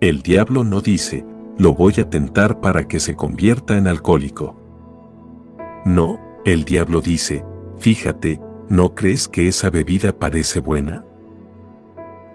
El 0.00 0.22
diablo 0.22 0.64
no 0.64 0.80
dice, 0.80 1.26
lo 1.60 1.74
voy 1.74 1.92
a 1.98 2.08
tentar 2.08 2.58
para 2.62 2.88
que 2.88 2.98
se 3.00 3.14
convierta 3.14 3.76
en 3.76 3.86
alcohólico. 3.86 4.56
No, 5.84 6.18
el 6.46 6.64
diablo 6.64 7.02
dice, 7.02 7.44
fíjate, 7.78 8.40
¿no 8.70 8.94
crees 8.94 9.28
que 9.28 9.46
esa 9.46 9.68
bebida 9.68 10.18
parece 10.18 10.60
buena? 10.60 11.04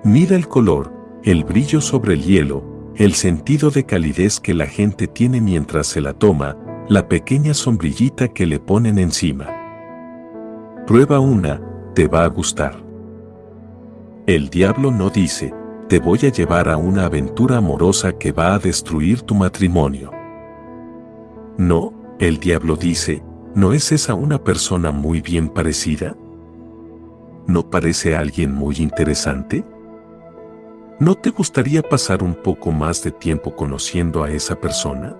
Mira 0.04 0.36
el 0.36 0.48
color, 0.48 0.94
el 1.24 1.44
brillo 1.44 1.82
sobre 1.82 2.14
el 2.14 2.24
hielo, 2.24 2.92
el 2.98 3.16
sentido 3.16 3.72
de 3.72 3.88
calidez 3.88 4.40
que 4.40 4.54
la 4.54 4.68
gente 4.68 5.08
tiene 5.08 5.42
mientras 5.42 5.88
se 5.88 6.02
la 6.02 6.14
toma, 6.14 6.56
la 6.88 7.08
pequeña 7.08 7.56
sombrillita 7.56 8.28
que 8.28 8.46
le 8.46 8.60
ponen 8.60 9.00
encima. 9.00 9.48
Prueba 10.86 11.20
una, 11.20 11.60
te 11.96 12.08
va 12.08 12.26
a 12.26 12.28
gustar. 12.28 12.76
El 14.28 14.50
diablo 14.52 14.92
no 14.92 15.10
dice, 15.10 15.52
te 15.88 16.00
voy 16.00 16.20
a 16.24 16.32
llevar 16.32 16.68
a 16.70 16.78
una 16.78 17.06
aventura 17.06 17.58
amorosa 17.58 18.14
que 18.18 18.32
va 18.32 18.56
a 18.56 18.60
destruir 18.60 19.22
tu 19.22 19.36
matrimonio. 19.36 20.12
No, 21.58 21.94
el 22.20 22.40
diablo 22.40 22.76
dice, 22.76 23.24
¿no 23.54 23.72
es 23.72 23.92
esa 23.92 24.16
una 24.16 24.44
persona 24.44 24.92
muy 24.92 25.22
bien 25.22 25.48
parecida? 25.48 26.16
¿No 27.46 27.70
parece 27.70 28.16
alguien 28.16 28.52
muy 28.52 28.78
interesante? 28.78 29.64
¿No 31.00 31.14
te 31.16 31.30
gustaría 31.30 31.84
pasar 31.84 32.24
un 32.24 32.34
poco 32.34 32.72
más 32.72 33.04
de 33.04 33.12
tiempo 33.12 33.56
conociendo 33.56 34.24
a 34.24 34.32
esa 34.32 34.60
persona? 34.60 35.16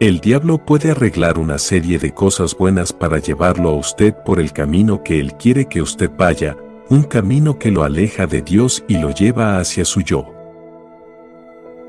El 0.00 0.20
diablo 0.20 0.58
puede 0.58 0.90
arreglar 0.90 1.38
una 1.38 1.56
serie 1.56 1.98
de 1.98 2.12
cosas 2.12 2.54
buenas 2.54 2.92
para 2.92 3.18
llevarlo 3.20 3.70
a 3.70 3.74
usted 3.74 4.14
por 4.24 4.38
el 4.38 4.52
camino 4.52 5.02
que 5.02 5.18
él 5.18 5.34
quiere 5.34 5.66
que 5.66 5.80
usted 5.80 6.10
vaya, 6.14 6.56
un 6.90 7.02
camino 7.02 7.58
que 7.58 7.70
lo 7.70 7.82
aleja 7.82 8.26
de 8.26 8.42
Dios 8.42 8.84
y 8.88 8.98
lo 8.98 9.10
lleva 9.10 9.58
hacia 9.58 9.84
su 9.84 10.02
yo. 10.02 10.30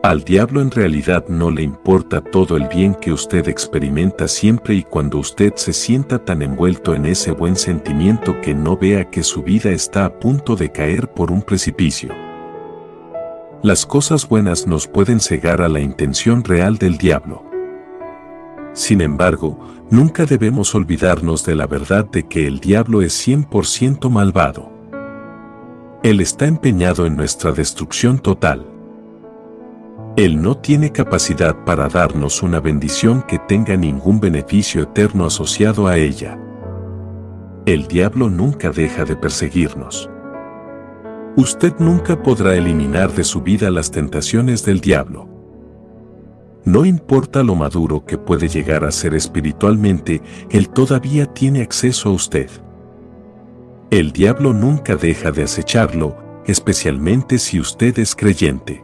Al 0.04 0.24
diablo 0.24 0.62
en 0.62 0.72
realidad 0.72 1.26
no 1.28 1.50
le 1.50 1.64
importa 1.64 2.22
todo 2.22 2.56
el 2.58 2.68
bien 2.68 2.94
que 2.94 3.12
usted 3.12 3.50
experimenta 3.50 4.28
siempre 4.28 4.76
y 4.76 4.84
cuando 4.84 5.18
usted 5.18 5.54
se 5.56 5.74
sienta 5.74 6.24
tan 6.24 6.44
envuelto 6.44 6.94
en 6.94 7.08
ese 7.08 7.32
buen 7.32 7.56
sentimiento 7.56 8.40
que 8.40 8.54
no 8.54 8.78
vea 8.78 9.10
que 9.10 9.24
su 9.24 9.42
vida 9.42 9.72
está 9.72 10.06
a 10.06 10.20
punto 10.20 10.56
de 10.56 10.72
caer 10.72 11.10
por 11.10 11.32
un 11.32 11.42
precipicio. 11.42 12.14
Las 13.64 13.86
cosas 13.86 14.30
buenas 14.30 14.68
nos 14.68 14.88
pueden 14.88 15.20
cegar 15.20 15.62
a 15.62 15.68
la 15.68 15.80
intención 15.80 16.44
real 16.44 16.78
del 16.78 16.98
diablo. 17.00 17.44
Sin 18.74 19.02
embargo, 19.02 19.58
nunca 19.90 20.26
debemos 20.26 20.76
olvidarnos 20.76 21.44
de 21.46 21.56
la 21.56 21.66
verdad 21.66 22.06
de 22.06 22.28
que 22.28 22.46
el 22.46 22.60
diablo 22.60 23.02
es 23.02 23.28
100% 23.28 24.10
malvado. 24.12 24.75
Él 26.06 26.22
está 26.22 26.46
empeñado 26.46 27.08
en 27.08 27.16
nuestra 27.16 27.52
destrucción 27.52 28.20
total. 28.20 28.64
Él 30.16 30.40
no 30.40 30.56
tiene 30.56 30.92
capacidad 30.92 31.66
para 31.66 31.90
darnos 31.90 32.44
una 32.44 32.60
bendición 32.60 33.24
que 33.24 33.40
tenga 33.40 33.76
ningún 33.76 34.20
beneficio 34.20 34.84
eterno 34.84 35.26
asociado 35.26 35.88
a 35.88 35.98
ella. 35.98 36.38
El 37.66 37.88
diablo 37.88 38.30
nunca 38.30 38.70
deja 38.70 39.04
de 39.04 39.16
perseguirnos. 39.16 40.08
Usted 41.38 41.74
nunca 41.80 42.22
podrá 42.22 42.54
eliminar 42.54 43.12
de 43.12 43.24
su 43.24 43.42
vida 43.42 43.72
las 43.72 43.90
tentaciones 43.90 44.64
del 44.64 44.82
diablo. 44.82 45.28
No 46.66 46.86
importa 46.86 47.42
lo 47.42 47.56
maduro 47.56 48.06
que 48.06 48.20
puede 48.20 48.48
llegar 48.48 48.86
a 48.86 48.92
ser 48.92 49.16
espiritualmente, 49.16 50.22
él 50.52 50.70
todavía 50.70 51.26
tiene 51.26 51.64
acceso 51.64 52.10
a 52.10 52.12
usted. 52.12 52.52
El 53.92 54.12
diablo 54.12 54.52
nunca 54.52 54.96
deja 54.96 55.32
de 55.32 55.44
acecharlo, 55.44 56.18
especialmente 56.48 57.38
si 57.38 57.60
usted 57.60 58.00
es 58.00 58.16
creyente. 58.16 58.84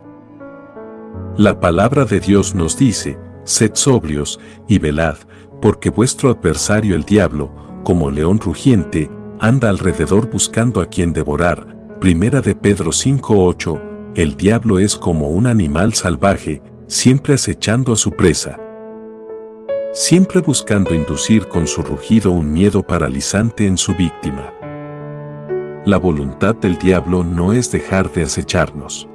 La 1.38 1.60
palabra 1.60 2.06
de 2.06 2.20
Dios 2.20 2.54
nos 2.54 2.78
dice, 2.78 3.18
sed 3.44 3.72
sobrios 3.74 4.40
y 4.68 4.78
velad, 4.78 5.16
porque 5.60 5.90
vuestro 5.90 6.30
adversario 6.30 6.96
el 6.96 7.04
diablo, 7.04 7.52
como 7.84 8.12
león 8.12 8.40
rugiente, 8.40 9.10
anda 9.40 9.70
alrededor 9.70 10.30
buscando 10.30 10.82
a 10.82 10.86
quien 10.86 11.14
devorar. 11.14 11.76
Primera 12.00 12.42
de 12.42 12.54
Pedro 12.54 12.92
5:8, 12.92 13.82
el 14.14 14.38
diablo 14.38 14.78
es 14.78 14.96
como 14.96 15.30
un 15.30 15.48
animal 15.48 15.96
salvaje, 15.96 16.62
siempre 16.86 17.34
acechando 17.34 17.94
a 17.94 17.96
su 17.96 18.12
presa. 18.12 18.60
Siempre 19.94 20.42
buscando 20.42 20.94
inducir 20.94 21.48
con 21.48 21.66
su 21.66 21.82
rugido 21.82 22.32
un 22.32 22.54
miedo 22.54 22.84
paralizante 22.84 23.66
en 23.66 23.78
su 23.78 23.96
víctima. 23.96 24.54
La 25.84 25.98
voluntad 25.98 26.56
del 26.56 26.78
diablo 26.78 27.24
no 27.24 27.54
es 27.54 27.72
dejar 27.72 28.12
de 28.12 28.22
acecharnos. 28.22 29.10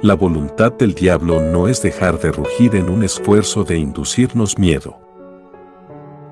La 0.00 0.14
voluntad 0.14 0.72
del 0.72 0.94
diablo 0.94 1.40
no 1.40 1.66
es 1.66 1.82
dejar 1.82 2.20
de 2.20 2.30
rugir 2.30 2.76
en 2.76 2.88
un 2.88 3.02
esfuerzo 3.02 3.64
de 3.64 3.76
inducirnos 3.76 4.56
miedo. 4.56 5.00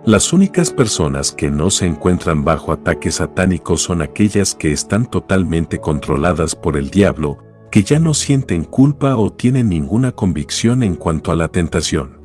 Las 0.05 0.33
únicas 0.33 0.71
personas 0.71 1.33
que 1.33 1.51
no 1.51 1.71
se 1.71 1.87
encuentran 1.87 2.45
bajo 2.45 2.71
ataque 2.71 3.11
satánico 3.11 3.77
son 3.77 4.01
aquellas 4.01 4.55
que 4.55 4.71
están 4.71 5.07
totalmente 5.07 5.81
controladas 5.81 6.55
por 6.55 6.77
el 6.77 6.89
diablo, 6.91 7.39
que 7.73 7.83
ya 7.83 7.99
no 7.99 8.15
sienten 8.15 8.63
culpa 8.63 9.17
o 9.17 9.33
tienen 9.33 9.71
ninguna 9.71 10.13
convicción 10.13 10.85
en 10.85 10.95
cuanto 10.95 11.33
a 11.33 11.35
la 11.35 11.49
tentación. 11.49 12.21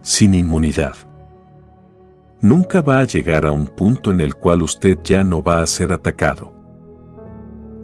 Sin 0.00 0.32
inmunidad. 0.32 1.09
Nunca 2.42 2.80
va 2.80 3.00
a 3.00 3.04
llegar 3.04 3.44
a 3.44 3.52
un 3.52 3.66
punto 3.66 4.10
en 4.10 4.20
el 4.20 4.34
cual 4.34 4.62
usted 4.62 4.98
ya 5.04 5.22
no 5.22 5.42
va 5.42 5.60
a 5.60 5.66
ser 5.66 5.92
atacado. 5.92 6.54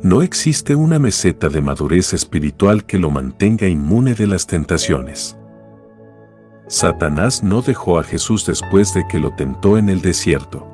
No 0.02 0.22
existe 0.22 0.74
una 0.74 0.98
meseta 0.98 1.48
de 1.48 1.60
madurez 1.60 2.14
espiritual 2.14 2.84
que 2.84 2.98
lo 2.98 3.10
mantenga 3.10 3.66
inmune 3.66 4.14
de 4.14 4.26
las 4.26 4.46
tentaciones. 4.46 5.36
Satanás 6.68 7.42
no 7.42 7.60
dejó 7.60 7.98
a 7.98 8.02
Jesús 8.02 8.46
después 8.46 8.94
de 8.94 9.06
que 9.08 9.18
lo 9.18 9.34
tentó 9.34 9.78
en 9.78 9.88
el 9.88 10.00
desierto. 10.00 10.66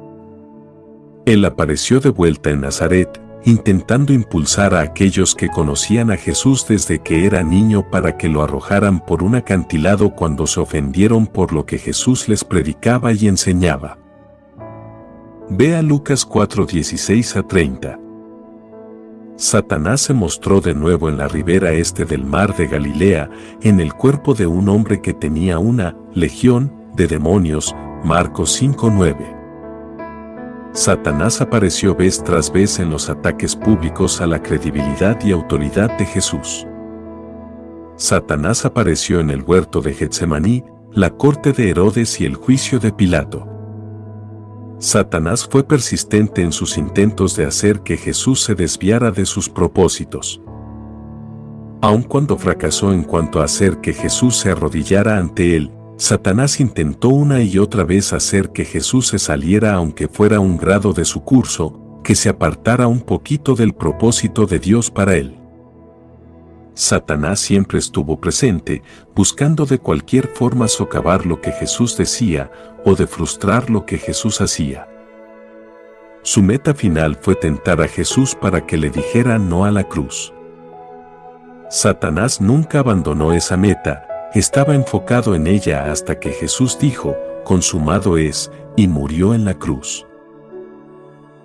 Él 1.27 1.45
apareció 1.45 2.01
de 2.01 2.11
vuelta 2.11 2.51
en 2.51 2.63
Nazaret, 2.63 3.21
intentando 3.45 4.13
impulsar 4.13 4.75
a 4.75 4.81
aquellos 4.81 5.35
que 5.35 5.49
conocían 5.49 6.11
a 6.11 6.17
Jesús 6.17 6.67
desde 6.69 7.01
que 7.01 7.27
era 7.27 7.43
niño 7.43 7.91
para 7.91 8.17
que 8.17 8.29
lo 8.29 8.43
arrojaran 8.43 9.05
por 9.05 9.23
un 9.23 9.35
acantilado 9.35 10.15
cuando 10.15 10.47
se 10.47 10.61
ofendieron 10.61 11.27
por 11.27 11.53
lo 11.53 11.67
que 11.67 11.79
Jesús 11.79 12.29
les 12.29 12.45
predicaba 12.45 13.13
y 13.13 13.27
enseñaba. 13.27 13.99
Vea 15.49 15.83
Lucas 15.83 16.27
4:16 16.27 17.37
a 17.37 17.43
30. 17.43 17.99
Satanás 19.37 20.03
se 20.03 20.15
mostró 20.15 20.61
de 20.61 20.75
nuevo 20.75 21.09
en 21.09 21.17
la 21.17 21.27
ribera 21.27 21.73
este 21.73 22.05
del 22.05 22.25
mar 22.25 22.57
de 22.57 22.69
Galilea, 22.69 23.29
en 23.61 23.81
el 23.81 23.93
cuerpo 23.93 24.35
de 24.35 24.47
un 24.47 24.69
hombre 24.69 25.01
que 25.01 25.15
tenía 25.15 25.59
una 25.59 25.97
legión 26.15 26.73
de 26.95 27.09
demonios, 27.09 27.75
Marcos 28.05 28.53
5:9. 28.53 29.42
Satanás 30.75 31.43
apareció 31.43 31.95
vez 31.95 32.25
tras 32.25 32.51
vez 32.51 32.79
en 32.79 32.89
los 32.89 33.11
ataques 33.11 33.55
públicos 33.55 34.23
a 34.23 34.27
la 34.27 34.43
credibilidad 34.43 35.23
y 35.23 35.31
autoridad 35.31 35.99
de 35.99 36.07
Jesús. 36.07 36.67
Satanás 37.97 38.65
apareció 38.65 39.21
en 39.21 39.29
el 39.29 39.43
huerto 39.43 39.83
de 39.83 39.93
Getsemaní, 39.93 40.65
la 40.91 41.11
corte 41.11 41.53
de 41.53 41.69
Herodes 41.69 42.19
y 42.23 42.25
el 42.25 42.37
juicio 42.37 42.81
de 42.81 42.91
Pilato. 42.91 43.47
Satanás 44.79 45.47
fue 45.47 45.63
persistente 45.63 46.41
en 46.41 46.53
sus 46.53 46.79
intentos 46.79 47.37
de 47.37 47.45
hacer 47.45 47.83
que 47.83 47.99
Jesús 47.99 48.43
se 48.43 48.55
desviara 48.55 49.11
de 49.11 49.27
sus 49.27 49.51
propósitos. 49.51 50.41
Aun 51.83 52.03
cuando 52.03 52.39
fracasó 52.39 52.95
en 52.95 53.03
cuanto 53.03 53.43
a 53.43 53.45
hacer 53.45 53.79
que 53.83 53.93
Jesús 53.93 54.39
se 54.39 54.51
arrodillara 54.51 55.19
ante 55.19 55.55
él, 55.55 55.71
Satanás 56.03 56.59
intentó 56.59 57.11
una 57.11 57.43
y 57.43 57.59
otra 57.59 57.85
vez 57.85 58.13
hacer 58.13 58.51
que 58.51 58.65
Jesús 58.65 59.07
se 59.07 59.21
saliera 59.21 59.75
aunque 59.75 60.09
fuera 60.09 60.41
un 60.41 60.57
grado 60.57 60.93
de 60.93 61.05
su 61.05 61.23
curso, 61.23 62.01
que 62.03 62.17
se 62.17 62.29
apartara 62.29 62.89
un 62.89 63.03
poquito 63.03 63.55
del 63.55 63.73
propósito 63.73 64.47
de 64.47 64.59
Dios 64.59 64.91
para 64.91 65.15
él. 65.15 65.39
Satanás 66.75 67.39
siempre 67.39 67.79
estuvo 67.79 68.19
presente, 68.19 68.83
buscando 69.15 69.65
de 69.65 69.79
cualquier 69.79 70.27
forma 70.27 70.67
socavar 70.67 71.25
lo 71.25 71.41
que 71.41 71.53
Jesús 71.53 71.97
decía 71.97 72.51
o 72.85 72.97
de 72.97 73.07
frustrar 73.07 73.71
lo 73.71 73.87
que 73.87 73.97
Jesús 73.97 74.41
hacía. 74.41 74.89
Su 76.23 76.43
meta 76.43 76.75
final 76.75 77.15
fue 77.15 77.37
tentar 77.37 77.81
a 77.81 77.87
Jesús 77.87 78.35
para 78.35 78.67
que 78.67 78.77
le 78.77 78.91
dijera 78.91 79.39
no 79.39 79.65
a 79.65 79.71
la 79.71 79.85
cruz. 79.85 80.35
Satanás 81.71 82.41
nunca 82.41 82.81
abandonó 82.81 83.33
esa 83.33 83.57
meta, 83.57 84.09
estaba 84.41 84.75
enfocado 84.75 85.35
en 85.35 85.47
ella 85.47 85.91
hasta 85.91 86.19
que 86.19 86.31
Jesús 86.31 86.79
dijo, 86.79 87.17
consumado 87.45 88.17
es, 88.17 88.51
y 88.77 88.89
murió 88.89 89.35
en 89.35 89.45
la 89.45 89.55
cruz. 89.55 90.07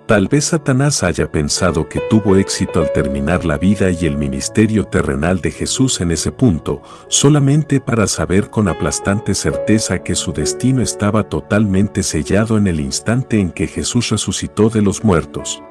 Tal 0.06 0.26
vez 0.26 0.46
Satanás 0.46 1.02
haya 1.02 1.30
pensado 1.30 1.86
que 1.86 2.00
tuvo 2.08 2.36
éxito 2.36 2.80
al 2.80 2.90
terminar 2.92 3.44
la 3.44 3.58
vida 3.58 3.90
y 3.90 4.06
el 4.06 4.16
ministerio 4.16 4.84
terrenal 4.84 5.42
de 5.42 5.50
Jesús 5.50 6.00
en 6.00 6.12
ese 6.12 6.32
punto, 6.32 6.80
solamente 7.08 7.78
para 7.78 8.06
saber 8.06 8.48
con 8.48 8.68
aplastante 8.68 9.34
certeza 9.34 10.02
que 10.02 10.14
su 10.14 10.32
destino 10.32 10.80
estaba 10.80 11.24
totalmente 11.28 12.02
sellado 12.02 12.56
en 12.56 12.68
el 12.68 12.80
instante 12.80 13.38
en 13.38 13.50
que 13.50 13.66
Jesús 13.66 14.08
resucitó 14.08 14.70
de 14.70 14.80
los 14.80 15.04
muertos. 15.04 15.62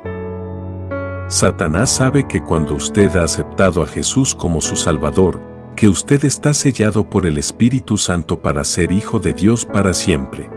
Satanás 1.29 1.89
sabe 1.89 2.27
que 2.27 2.43
cuando 2.43 2.75
usted 2.75 3.15
ha 3.17 3.23
aceptado 3.23 3.81
a 3.81 3.87
Jesús 3.87 4.35
como 4.35 4.61
su 4.61 4.75
Salvador, 4.75 5.41
que 5.77 5.87
usted 5.87 6.25
está 6.25 6.55
sellado 6.55 7.07
por 7.07 7.27
el 7.27 7.37
Espíritu 7.37 7.99
Santo 7.99 8.41
para 8.41 8.63
ser 8.63 8.91
hijo 8.91 9.19
de 9.19 9.33
Dios 9.33 9.63
para 9.63 9.93
siempre. 9.93 10.49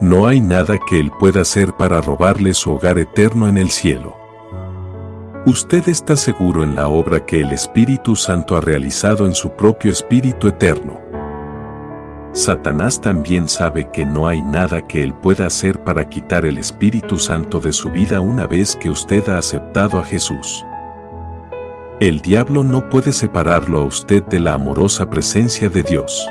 No 0.00 0.28
hay 0.28 0.40
nada 0.40 0.78
que 0.88 1.00
Él 1.00 1.10
pueda 1.18 1.40
hacer 1.40 1.72
para 1.72 2.00
robarle 2.00 2.54
su 2.54 2.70
hogar 2.70 2.96
eterno 3.00 3.48
en 3.48 3.58
el 3.58 3.70
cielo. 3.70 4.16
Usted 5.46 5.88
está 5.88 6.14
seguro 6.14 6.62
en 6.62 6.76
la 6.76 6.86
obra 6.86 7.26
que 7.26 7.40
el 7.40 7.50
Espíritu 7.50 8.14
Santo 8.14 8.56
ha 8.56 8.60
realizado 8.60 9.26
en 9.26 9.34
su 9.34 9.50
propio 9.50 9.90
Espíritu 9.90 10.46
eterno. 10.46 11.00
Satanás 12.32 13.00
también 13.00 13.48
sabe 13.48 13.90
que 13.92 14.06
no 14.06 14.28
hay 14.28 14.42
nada 14.42 14.86
que 14.86 15.02
él 15.02 15.12
pueda 15.12 15.46
hacer 15.46 15.82
para 15.82 16.08
quitar 16.08 16.46
el 16.46 16.58
Espíritu 16.58 17.18
Santo 17.18 17.58
de 17.58 17.72
su 17.72 17.90
vida 17.90 18.20
una 18.20 18.46
vez 18.46 18.76
que 18.76 18.90
usted 18.90 19.28
ha 19.28 19.38
aceptado 19.38 19.98
a 19.98 20.04
Jesús. 20.04 20.64
El 22.00 22.20
diablo 22.20 22.62
no 22.62 22.88
puede 22.90 23.12
separarlo 23.12 23.80
a 23.80 23.84
usted 23.84 24.22
de 24.22 24.38
la 24.38 24.54
amorosa 24.54 25.10
presencia 25.10 25.68
de 25.68 25.82
Dios. 25.82 26.28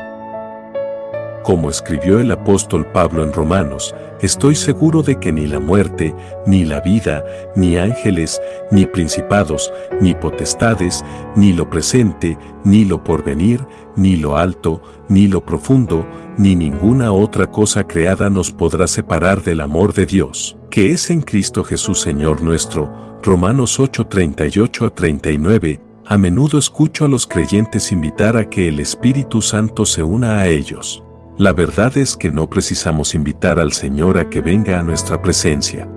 Como 1.44 1.70
escribió 1.70 2.22
el 2.22 2.32
apóstol 2.32 2.90
Pablo 2.94 3.22
en 3.22 3.34
Romanos, 3.34 3.94
estoy 4.22 4.56
seguro 4.56 5.04
de 5.04 5.20
que 5.20 5.34
ni 5.34 5.46
la 5.46 5.60
muerte, 5.60 6.16
ni 6.46 6.64
la 6.64 6.80
vida, 6.80 7.22
ni 7.58 7.76
ángeles, 7.76 8.42
ni 8.72 8.86
principados, 8.86 9.74
ni 10.00 10.14
potestades, 10.16 11.04
ni 11.36 11.52
lo 11.52 11.70
presente, 11.70 12.38
ni 12.64 12.86
lo 12.86 13.04
porvenir, 13.04 13.60
ni 13.98 14.16
lo 14.16 14.38
alto, 14.38 14.82
ni 15.10 15.28
lo 15.28 15.46
profundo, 15.46 16.08
ni 16.38 16.56
ninguna 16.56 17.12
otra 17.12 17.48
cosa 17.48 17.86
creada 17.86 18.30
nos 18.30 18.54
podrá 18.54 18.88
separar 18.88 19.44
del 19.44 19.60
amor 19.60 19.94
de 19.94 20.06
Dios, 20.06 20.56
que 20.70 20.94
es 20.94 21.10
en 21.10 21.20
Cristo 21.20 21.66
Jesús 21.66 22.00
Señor 22.00 22.42
nuestro. 22.42 23.07
Romanos 23.24 23.80
8, 23.80 24.08
38 24.08 24.86
a 24.86 24.90
39. 24.90 25.82
A 26.06 26.18
menudo 26.18 26.58
escucho 26.58 27.06
a 27.06 27.08
los 27.08 27.28
creyentes 27.28 27.92
invitar 27.92 28.38
a 28.38 28.50
que 28.50 28.70
el 28.70 28.80
Espíritu 28.80 29.42
Santo 29.42 29.86
se 29.86 30.04
una 30.04 30.40
a 30.40 30.48
ellos. 30.48 31.04
La 31.38 31.52
verdad 31.52 31.98
es 31.98 32.16
que 32.16 32.32
no 32.32 32.50
precisamos 32.50 33.14
invitar 33.16 33.60
al 33.60 33.74
Señor 33.74 34.18
a 34.18 34.30
que 34.30 34.42
venga 34.42 34.80
a 34.80 34.84
nuestra 34.84 35.22
presencia. 35.22 35.90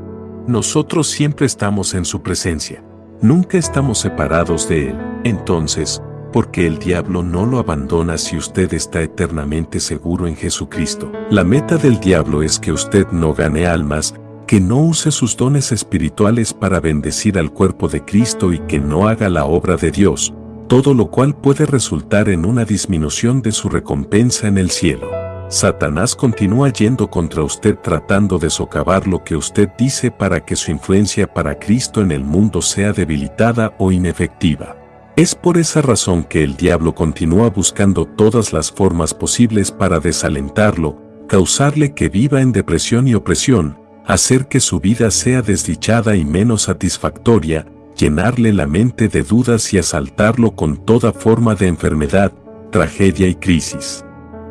Nosotros 0.46 1.08
siempre 1.08 1.46
estamos 1.46 1.94
en 1.94 2.04
su 2.04 2.22
presencia. 2.22 2.82
Nunca 3.22 3.58
estamos 3.58 3.98
separados 3.98 4.68
de 4.68 4.88
Él. 4.88 4.98
Entonces, 5.24 6.02
¿por 6.32 6.50
qué 6.50 6.66
el 6.66 6.78
diablo 6.78 7.22
no 7.22 7.46
lo 7.46 7.58
abandona 7.58 8.18
si 8.18 8.36
usted 8.36 8.72
está 8.74 9.02
eternamente 9.02 9.78
seguro 9.78 10.26
en 10.26 10.34
Jesucristo? 10.34 11.12
La 11.30 11.44
meta 11.44 11.76
del 11.76 12.00
diablo 12.00 12.42
es 12.42 12.58
que 12.58 12.72
usted 12.72 13.06
no 13.12 13.34
gane 13.34 13.66
almas, 13.66 14.14
que 14.46 14.60
no 14.60 14.78
use 14.78 15.10
sus 15.10 15.36
dones 15.36 15.72
espirituales 15.72 16.52
para 16.52 16.80
bendecir 16.80 17.38
al 17.38 17.52
cuerpo 17.52 17.88
de 17.88 18.04
Cristo 18.04 18.52
y 18.52 18.58
que 18.60 18.78
no 18.78 19.08
haga 19.08 19.28
la 19.28 19.44
obra 19.44 19.76
de 19.76 19.90
Dios, 19.90 20.34
todo 20.68 20.94
lo 20.94 21.10
cual 21.10 21.36
puede 21.36 21.66
resultar 21.66 22.28
en 22.28 22.44
una 22.44 22.64
disminución 22.64 23.42
de 23.42 23.52
su 23.52 23.68
recompensa 23.68 24.48
en 24.48 24.58
el 24.58 24.70
cielo. 24.70 25.10
Satanás 25.48 26.14
continúa 26.14 26.68
yendo 26.72 27.10
contra 27.10 27.42
usted 27.42 27.76
tratando 27.76 28.38
de 28.38 28.50
socavar 28.50 29.08
lo 29.08 29.24
que 29.24 29.34
usted 29.34 29.68
dice 29.76 30.12
para 30.12 30.44
que 30.44 30.54
su 30.54 30.70
influencia 30.70 31.26
para 31.26 31.58
Cristo 31.58 32.02
en 32.02 32.12
el 32.12 32.22
mundo 32.22 32.62
sea 32.62 32.92
debilitada 32.92 33.74
o 33.78 33.90
inefectiva. 33.90 34.76
Es 35.16 35.34
por 35.34 35.58
esa 35.58 35.82
razón 35.82 36.22
que 36.22 36.44
el 36.44 36.56
diablo 36.56 36.94
continúa 36.94 37.50
buscando 37.50 38.06
todas 38.06 38.52
las 38.52 38.70
formas 38.70 39.12
posibles 39.12 39.72
para 39.72 39.98
desalentarlo, 39.98 41.02
causarle 41.26 41.94
que 41.94 42.08
viva 42.08 42.40
en 42.40 42.52
depresión 42.52 43.08
y 43.08 43.14
opresión, 43.14 43.76
hacer 44.06 44.48
que 44.48 44.60
su 44.60 44.80
vida 44.80 45.10
sea 45.10 45.42
desdichada 45.42 46.16
y 46.16 46.24
menos 46.24 46.62
satisfactoria, 46.62 47.66
llenarle 47.96 48.52
la 48.52 48.66
mente 48.66 49.08
de 49.08 49.22
dudas 49.22 49.72
y 49.72 49.78
asaltarlo 49.78 50.52
con 50.52 50.76
toda 50.84 51.12
forma 51.12 51.54
de 51.54 51.68
enfermedad, 51.68 52.32
tragedia 52.70 53.28
y 53.28 53.34
crisis. 53.34 54.04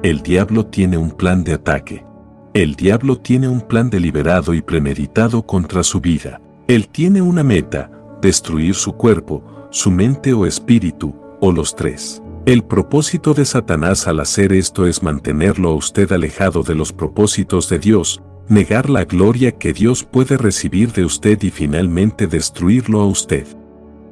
El 0.03 0.21
diablo 0.21 0.65
tiene 0.65 0.97
un 0.97 1.11
plan 1.11 1.43
de 1.43 1.53
ataque. 1.53 2.05
El 2.53 2.75
diablo 2.75 3.17
tiene 3.17 3.47
un 3.47 3.61
plan 3.61 3.89
deliberado 3.89 4.53
y 4.53 4.61
premeditado 4.61 5.45
contra 5.45 5.83
su 5.83 5.99
vida. 5.99 6.41
Él 6.67 6.87
tiene 6.87 7.21
una 7.21 7.43
meta, 7.43 7.91
destruir 8.21 8.75
su 8.75 8.93
cuerpo, 8.93 9.43
su 9.71 9.91
mente 9.91 10.33
o 10.33 10.45
espíritu, 10.45 11.15
o 11.41 11.51
los 11.51 11.75
tres. 11.75 12.21
El 12.45 12.63
propósito 12.63 13.33
de 13.33 13.45
Satanás 13.45 14.07
al 14.07 14.19
hacer 14.19 14.53
esto 14.53 14.87
es 14.87 15.03
mantenerlo 15.03 15.69
a 15.69 15.75
usted 15.75 16.11
alejado 16.11 16.63
de 16.63 16.75
los 16.75 16.93
propósitos 16.93 17.69
de 17.69 17.79
Dios, 17.79 18.21
negar 18.49 18.89
la 18.89 19.05
gloria 19.05 19.51
que 19.51 19.73
Dios 19.73 20.03
puede 20.03 20.35
recibir 20.35 20.91
de 20.91 21.05
usted 21.05 21.41
y 21.43 21.51
finalmente 21.51 22.25
destruirlo 22.25 22.99
a 23.01 23.05
usted. 23.05 23.45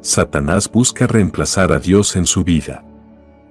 Satanás 0.02 0.72
busca 0.72 1.08
reemplazar 1.08 1.72
a 1.72 1.80
Dios 1.80 2.16
en 2.16 2.28
su 2.28 2.44
vida. 2.44 2.86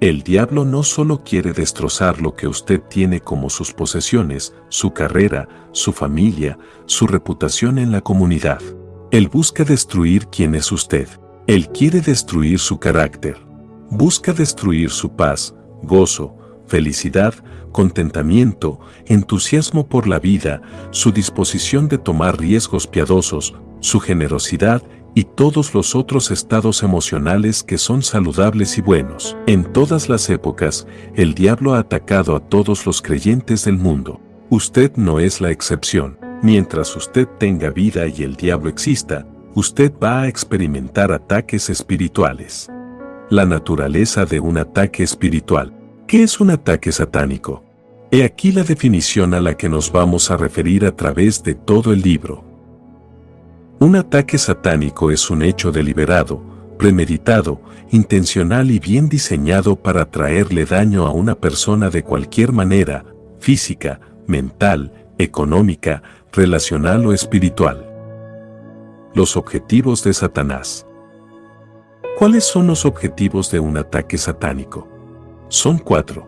El 0.01 0.23
diablo 0.23 0.65
no 0.65 0.85
solo 0.85 1.25
quiere 1.25 1.53
destrozar 1.53 2.21
lo 2.21 2.37
que 2.37 2.47
usted 2.47 2.81
tiene 2.83 3.21
como 3.21 3.51
sus 3.51 3.73
posesiones, 3.73 4.55
su 4.69 4.93
carrera, 4.93 5.49
su 5.73 5.93
familia, 5.93 6.57
su 6.85 7.07
reputación 7.07 7.79
en 7.79 7.91
la 7.91 8.01
comunidad. 8.01 8.61
Él 9.11 9.29
busca 9.29 9.65
destruir 9.65 10.29
quién 10.29 10.55
es 10.55 10.71
usted. 10.71 11.09
Él 11.49 11.69
quiere 11.71 12.01
destruir 12.01 12.59
su 12.61 12.79
carácter. 12.79 13.39
Busca 13.91 14.33
destruir 14.33 14.91
su 14.91 15.17
paz, 15.17 15.55
gozo, 15.83 16.37
felicidad, 16.67 17.35
contentamiento, 17.77 18.81
entusiasmo 19.05 19.87
por 19.87 20.09
la 20.09 20.19
vida, 20.19 20.63
su 20.93 21.13
disposición 21.13 21.89
de 21.89 21.99
tomar 21.99 22.39
riesgos 22.39 22.87
piadosos, 22.87 23.55
su 23.81 24.01
generosidad 24.01 24.83
y 25.15 25.25
todos 25.25 25.75
los 25.75 25.95
otros 25.95 26.31
estados 26.31 26.83
emocionales 26.83 27.63
que 27.63 27.77
son 27.77 28.03
saludables 28.03 28.79
y 28.79 28.81
buenos. 28.81 29.37
En 29.47 29.71
todas 29.75 30.09
las 30.09 30.31
épocas, 30.31 30.87
el 31.17 31.35
diablo 31.35 31.75
ha 31.75 31.81
atacado 31.81 32.35
a 32.35 32.41
todos 32.41 32.87
los 32.87 33.03
creyentes 33.03 33.67
del 33.67 33.77
mundo. 33.77 34.23
Usted 34.49 34.97
no 34.97 35.21
es 35.21 35.43
la 35.43 35.51
excepción. 35.51 36.19
Mientras 36.43 36.97
usted 36.97 37.29
tenga 37.39 37.69
vida 37.69 38.07
y 38.07 38.23
el 38.23 38.37
diablo 38.37 38.71
exista, 38.71 39.27
usted 39.55 39.93
va 40.03 40.23
a 40.23 40.29
experimentar 40.29 41.13
ataques 41.13 41.69
espirituales. 41.69 42.71
La 43.29 43.45
naturaleza 43.45 44.25
de 44.25 44.41
un 44.41 44.57
ataque 44.57 45.03
espiritual. 45.03 45.75
¿Qué 46.07 46.23
es 46.23 46.41
un 46.41 46.51
ataque 46.51 46.91
satánico? 46.91 47.66
He 48.17 48.25
aquí 48.25 48.51
la 48.51 48.63
definición 48.63 49.35
a 49.35 49.43
la 49.43 49.59
que 49.59 49.69
nos 49.69 49.93
vamos 49.93 50.31
a 50.31 50.39
referir 50.39 50.87
a 50.87 50.97
través 50.97 51.43
de 51.43 51.55
todo 51.55 51.93
el 51.93 52.01
libro. 52.01 52.43
Un 53.79 53.95
ataque 53.95 54.39
satánico 54.39 55.11
es 55.11 55.29
un 55.29 55.43
hecho 55.43 55.71
deliberado, 55.71 56.41
premeditado, 56.79 57.61
intencional 57.91 58.71
y 58.71 58.79
bien 58.79 59.11
diseñado 59.11 59.77
para 59.77 60.11
traerle 60.11 60.65
daño 60.65 61.07
a 61.07 61.11
una 61.11 61.35
persona 61.35 61.91
de 61.91 62.05
cualquier 62.05 62.53
manera, 62.53 63.05
física, 63.39 64.01
mental, 64.27 65.11
económica, 65.19 66.03
relacional 66.33 67.05
o 67.05 67.13
espiritual. 67.13 67.87
Los 69.13 69.37
objetivos 69.37 70.03
de 70.05 70.15
Satanás. 70.15 70.87
¿Cuáles 72.19 72.45
son 72.45 72.67
los 72.67 72.87
objetivos 72.87 73.51
de 73.51 73.61
un 73.61 73.77
ataque 73.77 74.17
satánico? 74.17 74.89
Son 75.49 75.77
cuatro. 75.77 76.27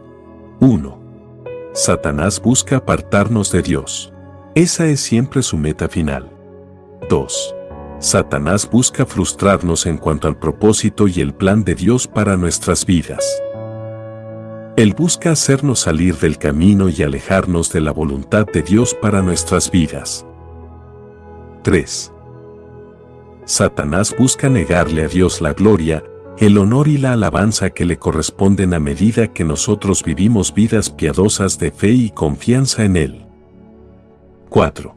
1. 0.60 0.97
Satanás 1.72 2.40
busca 2.40 2.78
apartarnos 2.78 3.52
de 3.52 3.62
Dios. 3.62 4.12
Esa 4.54 4.86
es 4.86 5.00
siempre 5.00 5.42
su 5.42 5.56
meta 5.56 5.88
final. 5.88 6.30
2. 7.08 7.54
Satanás 8.00 8.68
busca 8.68 9.04
frustrarnos 9.04 9.86
en 9.86 9.98
cuanto 9.98 10.28
al 10.28 10.38
propósito 10.38 11.08
y 11.08 11.20
el 11.20 11.34
plan 11.34 11.64
de 11.64 11.74
Dios 11.74 12.06
para 12.06 12.36
nuestras 12.36 12.86
vidas. 12.86 13.24
Él 14.76 14.94
busca 14.94 15.32
hacernos 15.32 15.80
salir 15.80 16.16
del 16.16 16.38
camino 16.38 16.88
y 16.88 17.02
alejarnos 17.02 17.72
de 17.72 17.80
la 17.80 17.92
voluntad 17.92 18.46
de 18.46 18.62
Dios 18.62 18.94
para 18.94 19.22
nuestras 19.22 19.70
vidas. 19.70 20.24
3. 21.62 22.12
Satanás 23.44 24.14
busca 24.16 24.48
negarle 24.48 25.04
a 25.04 25.08
Dios 25.08 25.40
la 25.40 25.52
gloria, 25.52 26.02
el 26.40 26.56
honor 26.56 26.86
y 26.86 26.98
la 26.98 27.14
alabanza 27.14 27.70
que 27.70 27.84
le 27.84 27.98
corresponden 27.98 28.72
a 28.72 28.78
medida 28.78 29.26
que 29.26 29.42
nosotros 29.42 30.04
vivimos 30.04 30.54
vidas 30.54 30.88
piadosas 30.88 31.58
de 31.58 31.72
fe 31.72 31.90
y 31.90 32.10
confianza 32.10 32.84
en 32.84 32.96
Él. 32.96 33.26
4. 34.48 34.94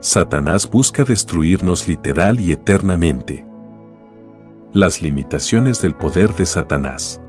Satanás 0.00 0.70
busca 0.70 1.04
destruirnos 1.04 1.86
literal 1.86 2.40
y 2.40 2.52
eternamente. 2.52 3.44
Las 4.72 5.02
limitaciones 5.02 5.82
del 5.82 5.94
poder 5.94 6.34
de 6.34 6.46
Satanás. 6.46 7.20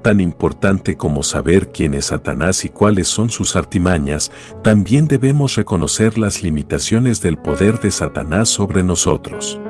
Tan 0.00 0.20
importante 0.20 0.96
como 0.96 1.22
saber 1.22 1.70
quién 1.70 1.92
es 1.92 2.06
Satanás 2.06 2.64
y 2.64 2.70
cuáles 2.70 3.08
son 3.08 3.28
sus 3.28 3.56
artimañas, 3.56 4.32
también 4.62 5.06
debemos 5.06 5.54
reconocer 5.56 6.16
las 6.16 6.42
limitaciones 6.42 7.20
del 7.20 7.36
poder 7.36 7.78
de 7.78 7.90
Satanás 7.90 8.48
sobre 8.48 8.82
nosotros. 8.82 9.60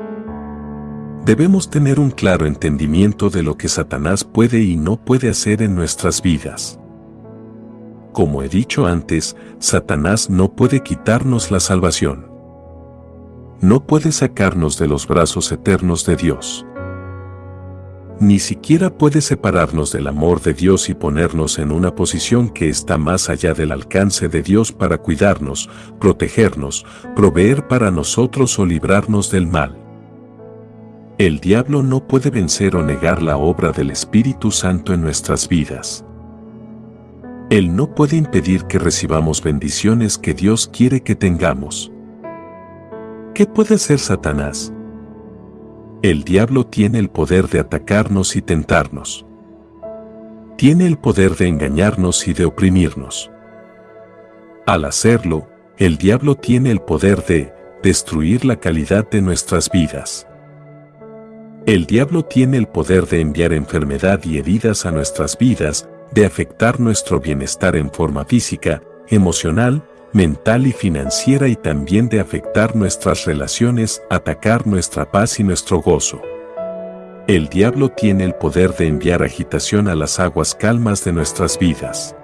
Debemos 1.25 1.71
tener 1.71 2.01
un 2.01 2.11
claro 2.11 2.47
entendimiento 2.47 3.31
de 3.31 3.45
lo 3.45 3.57
que 3.57 3.69
Satanás 3.69 4.25
puede 4.25 4.61
y 4.61 4.77
no 4.77 4.97
puede 4.97 5.31
hacer 5.31 5.63
en 5.63 5.77
nuestras 5.77 6.21
vidas. 6.21 6.81
Como 8.13 8.43
he 8.43 8.49
dicho 8.49 8.87
antes, 8.87 9.37
Satanás 9.61 10.29
no 10.29 10.53
puede 10.57 10.83
quitarnos 10.83 11.53
la 11.53 11.61
salvación. 11.61 12.27
No 13.61 13.87
puede 13.87 14.11
sacarnos 14.11 14.77
de 14.79 14.89
los 14.89 15.07
brazos 15.07 15.53
eternos 15.53 16.05
de 16.05 16.17
Dios. 16.17 16.67
Ni 18.19 18.41
siquiera 18.41 18.91
puede 18.91 19.21
separarnos 19.21 19.93
del 19.93 20.09
amor 20.09 20.43
de 20.43 20.55
Dios 20.55 20.89
y 20.89 20.95
ponernos 20.95 21.61
en 21.61 21.71
una 21.71 21.95
posición 21.95 22.49
que 22.51 22.69
está 22.69 22.99
más 22.99 23.31
allá 23.31 23.55
del 23.55 23.71
alcance 23.71 24.29
de 24.29 24.43
Dios 24.43 24.73
para 24.73 24.99
cuidarnos, 24.99 25.71
protegernos, 26.01 26.85
proveer 27.15 27.69
para 27.69 27.93
nosotros 27.93 28.59
o 28.59 28.67
librarnos 28.67 29.31
del 29.31 29.47
mal. 29.47 29.82
El 31.19 31.41
diablo 31.41 31.83
no 31.83 32.09
puede 32.09 32.31
vencer 32.31 32.75
o 32.75 32.83
negar 32.83 33.23
la 33.23 33.37
obra 33.37 33.71
del 33.71 33.91
Espíritu 33.91 34.51
Santo 34.51 34.95
en 34.95 35.03
nuestras 35.03 35.47
vidas. 35.47 36.05
Él 37.51 37.77
no 37.77 37.95
puede 37.95 38.17
impedir 38.17 38.65
que 38.65 38.79
recibamos 38.79 39.43
bendiciones 39.43 40.17
que 40.17 40.33
Dios 40.33 40.67
quiere 40.73 41.03
que 41.03 41.15
tengamos. 41.15 41.93
¿Qué 43.35 43.45
puede 43.45 43.75
hacer 43.75 43.99
Satanás? 43.99 44.73
El 46.01 46.25
diablo 46.25 46.67
tiene 46.67 46.99
el 46.99 47.11
poder 47.11 47.47
de 47.49 47.61
atacarnos 47.61 48.35
y 48.35 48.41
tentarnos. 48.41 49.27
Tiene 50.57 50.87
el 50.87 50.97
poder 50.97 51.37
de 51.37 51.49
engañarnos 51.49 52.27
y 52.27 52.33
de 52.33 52.47
oprimirnos. 52.47 53.31
Al 54.67 54.87
hacerlo, 54.87 55.47
el 55.77 55.99
diablo 55.99 56.37
tiene 56.37 56.71
el 56.71 56.81
poder 56.81 57.23
de 57.27 57.53
destruir 57.83 58.47
la 58.47 58.57
calidad 58.57 59.09
de 59.11 59.21
nuestras 59.21 59.71
vidas. 59.71 60.27
El 61.65 61.87
diablo 61.87 62.25
tiene 62.25 62.57
el 62.57 62.67
poder 62.67 63.07
de 63.07 63.21
enviar 63.21 63.53
enfermedad 63.53 64.21
y 64.25 64.39
heridas 64.39 64.85
a 64.85 64.91
nuestras 64.91 65.39
vidas, 65.39 65.89
de 66.11 66.27
afectar 66.27 66.81
nuestro 66.81 67.21
bienestar 67.21 67.77
en 67.77 67.89
forma 67.89 68.25
física, 68.25 68.83
emocional, 69.07 69.85
mental 70.13 70.67
y 70.67 70.73
financiera 70.73 71.47
y 71.47 71.55
también 71.55 72.09
de 72.09 72.19
afectar 72.19 72.75
nuestras 72.75 73.27
relaciones, 73.27 74.03
atacar 74.11 74.67
nuestra 74.67 75.09
paz 75.13 75.39
y 75.39 75.45
nuestro 75.45 75.81
gozo. 75.81 76.21
El 77.29 77.49
diablo 77.49 77.91
tiene 77.91 78.25
el 78.25 78.35
poder 78.35 78.75
de 78.75 78.89
enviar 78.89 79.23
agitación 79.23 79.87
a 79.87 79.95
las 79.95 80.19
aguas 80.19 80.57
calmas 80.57 81.05
de 81.05 81.13
nuestras 81.13 81.61
vidas. 81.61 82.17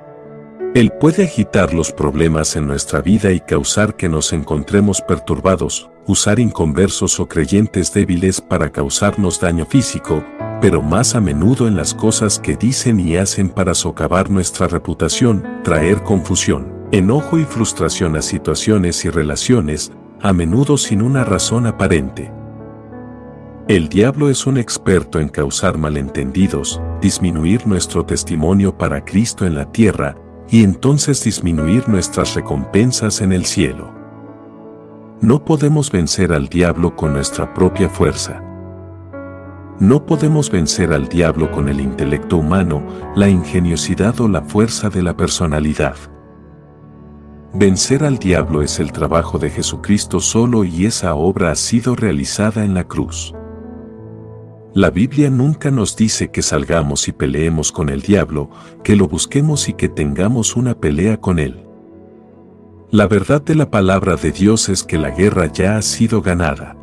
Él 0.74 0.90
puede 0.90 1.22
agitar 1.22 1.72
los 1.72 1.92
problemas 1.92 2.56
en 2.56 2.66
nuestra 2.66 3.02
vida 3.02 3.30
y 3.30 3.38
causar 3.38 3.94
que 3.94 4.08
nos 4.08 4.32
encontremos 4.32 5.00
perturbados, 5.00 5.88
usar 6.08 6.40
inconversos 6.40 7.20
o 7.20 7.28
creyentes 7.28 7.92
débiles 7.92 8.40
para 8.40 8.72
causarnos 8.72 9.38
daño 9.38 9.66
físico, 9.66 10.24
pero 10.60 10.80
más 10.80 11.14
a 11.14 11.20
menudo 11.20 11.68
en 11.68 11.76
las 11.76 11.92
cosas 11.92 12.38
que 12.38 12.56
dicen 12.56 12.98
y 12.98 13.16
hacen 13.16 13.50
para 13.50 13.74
socavar 13.74 14.30
nuestra 14.30 14.66
reputación, 14.68 15.44
traer 15.62 16.02
confusión, 16.02 16.72
enojo 16.92 17.38
y 17.38 17.44
frustración 17.44 18.16
a 18.16 18.22
situaciones 18.22 19.04
y 19.04 19.10
relaciones, 19.10 19.92
a 20.22 20.32
menudo 20.32 20.78
sin 20.78 21.02
una 21.02 21.24
razón 21.24 21.66
aparente. 21.66 22.32
El 23.68 23.90
diablo 23.90 24.30
es 24.30 24.46
un 24.46 24.56
experto 24.56 25.20
en 25.20 25.28
causar 25.28 25.76
malentendidos, 25.76 26.80
disminuir 27.02 27.66
nuestro 27.66 28.06
testimonio 28.06 28.78
para 28.78 29.04
Cristo 29.04 29.44
en 29.44 29.54
la 29.54 29.70
tierra, 29.70 30.16
y 30.48 30.64
entonces 30.64 31.22
disminuir 31.22 31.86
nuestras 31.86 32.34
recompensas 32.34 33.20
en 33.20 33.34
el 33.34 33.44
cielo. 33.44 33.97
No 35.20 35.44
podemos 35.44 35.90
vencer 35.90 36.32
al 36.32 36.48
diablo 36.48 36.94
con 36.94 37.12
nuestra 37.12 37.52
propia 37.52 37.88
fuerza. 37.88 38.40
No 39.80 40.06
podemos 40.06 40.48
vencer 40.48 40.92
al 40.92 41.08
diablo 41.08 41.50
con 41.50 41.68
el 41.68 41.80
intelecto 41.80 42.36
humano, 42.36 42.86
la 43.16 43.28
ingeniosidad 43.28 44.20
o 44.20 44.28
la 44.28 44.42
fuerza 44.42 44.90
de 44.90 45.02
la 45.02 45.16
personalidad. 45.16 45.96
Vencer 47.52 48.04
al 48.04 48.18
diablo 48.18 48.62
es 48.62 48.78
el 48.78 48.92
trabajo 48.92 49.38
de 49.38 49.50
Jesucristo 49.50 50.20
solo 50.20 50.62
y 50.62 50.86
esa 50.86 51.16
obra 51.16 51.50
ha 51.50 51.56
sido 51.56 51.96
realizada 51.96 52.64
en 52.64 52.74
la 52.74 52.84
cruz. 52.84 53.34
La 54.72 54.90
Biblia 54.90 55.30
nunca 55.30 55.72
nos 55.72 55.96
dice 55.96 56.30
que 56.30 56.42
salgamos 56.42 57.08
y 57.08 57.12
peleemos 57.12 57.72
con 57.72 57.88
el 57.88 58.02
diablo, 58.02 58.50
que 58.84 58.94
lo 58.94 59.08
busquemos 59.08 59.68
y 59.68 59.72
que 59.72 59.88
tengamos 59.88 60.54
una 60.54 60.78
pelea 60.78 61.20
con 61.20 61.40
él. 61.40 61.67
La 62.90 63.06
verdad 63.06 63.42
de 63.42 63.54
la 63.54 63.70
palabra 63.70 64.16
de 64.16 64.32
Dios 64.32 64.70
es 64.70 64.82
que 64.82 64.96
la 64.96 65.10
guerra 65.10 65.52
ya 65.52 65.76
ha 65.76 65.82
sido 65.82 66.22
ganada. 66.22 66.74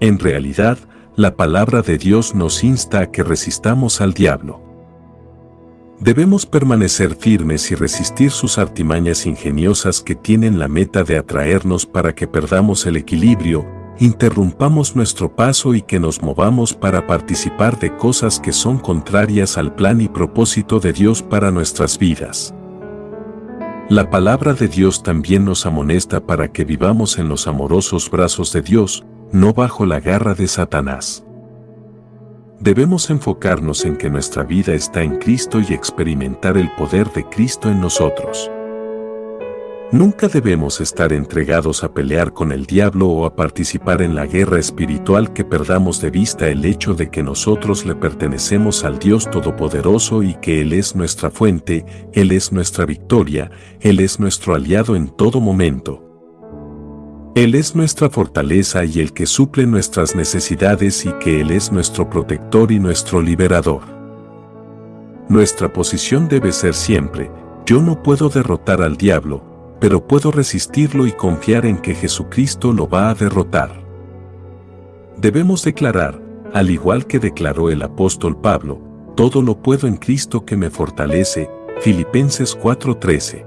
En 0.00 0.18
realidad, 0.18 0.76
la 1.14 1.36
palabra 1.36 1.82
de 1.82 1.98
Dios 1.98 2.34
nos 2.34 2.64
insta 2.64 2.98
a 2.98 3.10
que 3.12 3.22
resistamos 3.22 4.00
al 4.00 4.12
diablo. 4.12 4.60
Debemos 6.00 6.46
permanecer 6.46 7.14
firmes 7.14 7.70
y 7.70 7.76
resistir 7.76 8.32
sus 8.32 8.58
artimañas 8.58 9.24
ingeniosas 9.24 10.00
que 10.00 10.16
tienen 10.16 10.58
la 10.58 10.66
meta 10.66 11.04
de 11.04 11.16
atraernos 11.16 11.86
para 11.86 12.12
que 12.12 12.26
perdamos 12.26 12.84
el 12.84 12.96
equilibrio, 12.96 13.64
interrumpamos 14.00 14.96
nuestro 14.96 15.36
paso 15.36 15.74
y 15.74 15.82
que 15.82 16.00
nos 16.00 16.22
movamos 16.22 16.74
para 16.74 17.06
participar 17.06 17.78
de 17.78 17.96
cosas 17.96 18.40
que 18.40 18.52
son 18.52 18.80
contrarias 18.80 19.58
al 19.58 19.76
plan 19.76 20.00
y 20.00 20.08
propósito 20.08 20.80
de 20.80 20.92
Dios 20.92 21.22
para 21.22 21.52
nuestras 21.52 21.98
vidas. 22.00 22.52
La 23.92 24.08
palabra 24.08 24.54
de 24.54 24.68
Dios 24.68 25.02
también 25.02 25.44
nos 25.44 25.66
amonesta 25.66 26.24
para 26.24 26.50
que 26.50 26.64
vivamos 26.64 27.18
en 27.18 27.28
los 27.28 27.46
amorosos 27.46 28.10
brazos 28.10 28.50
de 28.50 28.62
Dios, 28.62 29.04
no 29.32 29.52
bajo 29.52 29.84
la 29.84 30.00
garra 30.00 30.32
de 30.32 30.48
Satanás. 30.48 31.26
Debemos 32.58 33.10
enfocarnos 33.10 33.84
en 33.84 33.98
que 33.98 34.08
nuestra 34.08 34.44
vida 34.44 34.72
está 34.72 35.02
en 35.02 35.18
Cristo 35.18 35.60
y 35.60 35.74
experimentar 35.74 36.56
el 36.56 36.70
poder 36.74 37.12
de 37.12 37.28
Cristo 37.28 37.68
en 37.68 37.82
nosotros. 37.82 38.50
Nunca 39.92 40.26
debemos 40.26 40.80
estar 40.80 41.12
entregados 41.12 41.84
a 41.84 41.92
pelear 41.92 42.32
con 42.32 42.50
el 42.50 42.64
diablo 42.64 43.08
o 43.08 43.26
a 43.26 43.36
participar 43.36 44.00
en 44.00 44.14
la 44.14 44.24
guerra 44.24 44.58
espiritual 44.58 45.34
que 45.34 45.44
perdamos 45.44 46.00
de 46.00 46.10
vista 46.10 46.48
el 46.48 46.64
hecho 46.64 46.94
de 46.94 47.10
que 47.10 47.22
nosotros 47.22 47.84
le 47.84 47.94
pertenecemos 47.94 48.84
al 48.84 48.98
Dios 48.98 49.30
Todopoderoso 49.30 50.22
y 50.22 50.32
que 50.36 50.62
Él 50.62 50.72
es 50.72 50.96
nuestra 50.96 51.30
fuente, 51.30 51.84
Él 52.14 52.32
es 52.32 52.52
nuestra 52.52 52.86
victoria, 52.86 53.50
Él 53.80 54.00
es 54.00 54.18
nuestro 54.18 54.54
aliado 54.54 54.96
en 54.96 55.08
todo 55.08 55.42
momento. 55.42 56.02
Él 57.34 57.54
es 57.54 57.76
nuestra 57.76 58.08
fortaleza 58.08 58.86
y 58.86 58.98
el 58.98 59.12
que 59.12 59.26
suple 59.26 59.66
nuestras 59.66 60.16
necesidades 60.16 61.04
y 61.04 61.12
que 61.20 61.42
Él 61.42 61.50
es 61.50 61.70
nuestro 61.70 62.08
protector 62.08 62.72
y 62.72 62.78
nuestro 62.78 63.20
liberador. 63.20 63.82
Nuestra 65.28 65.70
posición 65.70 66.28
debe 66.28 66.50
ser 66.50 66.72
siempre, 66.72 67.30
yo 67.66 67.82
no 67.82 68.02
puedo 68.02 68.30
derrotar 68.30 68.80
al 68.80 68.96
diablo, 68.96 69.51
pero 69.82 70.06
puedo 70.06 70.30
resistirlo 70.30 71.08
y 71.08 71.12
confiar 71.12 71.66
en 71.66 71.76
que 71.76 71.96
Jesucristo 71.96 72.72
lo 72.72 72.88
va 72.88 73.10
a 73.10 73.14
derrotar. 73.14 73.82
Debemos 75.16 75.64
declarar, 75.64 76.22
al 76.54 76.70
igual 76.70 77.08
que 77.08 77.18
declaró 77.18 77.68
el 77.68 77.82
apóstol 77.82 78.40
Pablo, 78.40 78.80
todo 79.16 79.42
lo 79.42 79.60
puedo 79.60 79.88
en 79.88 79.96
Cristo 79.96 80.44
que 80.44 80.56
me 80.56 80.70
fortalece, 80.70 81.50
Filipenses 81.80 82.56
4:13. 82.56 83.44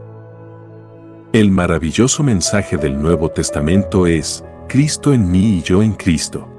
El 1.31 1.51
maravilloso 1.51 2.21
mensaje 2.21 2.75
del 2.75 3.01
Nuevo 3.01 3.29
Testamento 3.29 4.05
es, 4.05 4.43
Cristo 4.67 5.13
en 5.13 5.31
mí 5.31 5.59
y 5.59 5.61
yo 5.61 5.81
en 5.81 5.93
Cristo. 5.93 6.49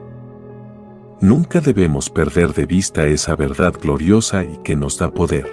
Nunca 1.21 1.61
debemos 1.61 2.09
perder 2.09 2.55
de 2.55 2.65
vista 2.65 3.05
esa 3.05 3.37
verdad 3.37 3.75
gloriosa 3.79 4.43
y 4.43 4.57
que 4.65 4.75
nos 4.75 4.97
da 4.97 5.11
poder. 5.11 5.53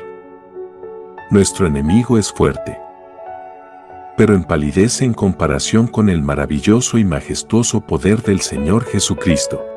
Nuestro 1.29 1.67
enemigo 1.67 2.17
es 2.17 2.31
fuerte 2.31 2.82
pero 4.15 4.35
empalidece 4.35 5.05
en 5.05 5.13
comparación 5.13 5.87
con 5.87 6.09
el 6.09 6.21
maravilloso 6.21 6.97
y 6.97 7.05
majestuoso 7.05 7.81
poder 7.81 8.21
del 8.21 8.41
Señor 8.41 8.85
Jesucristo. 8.85 9.72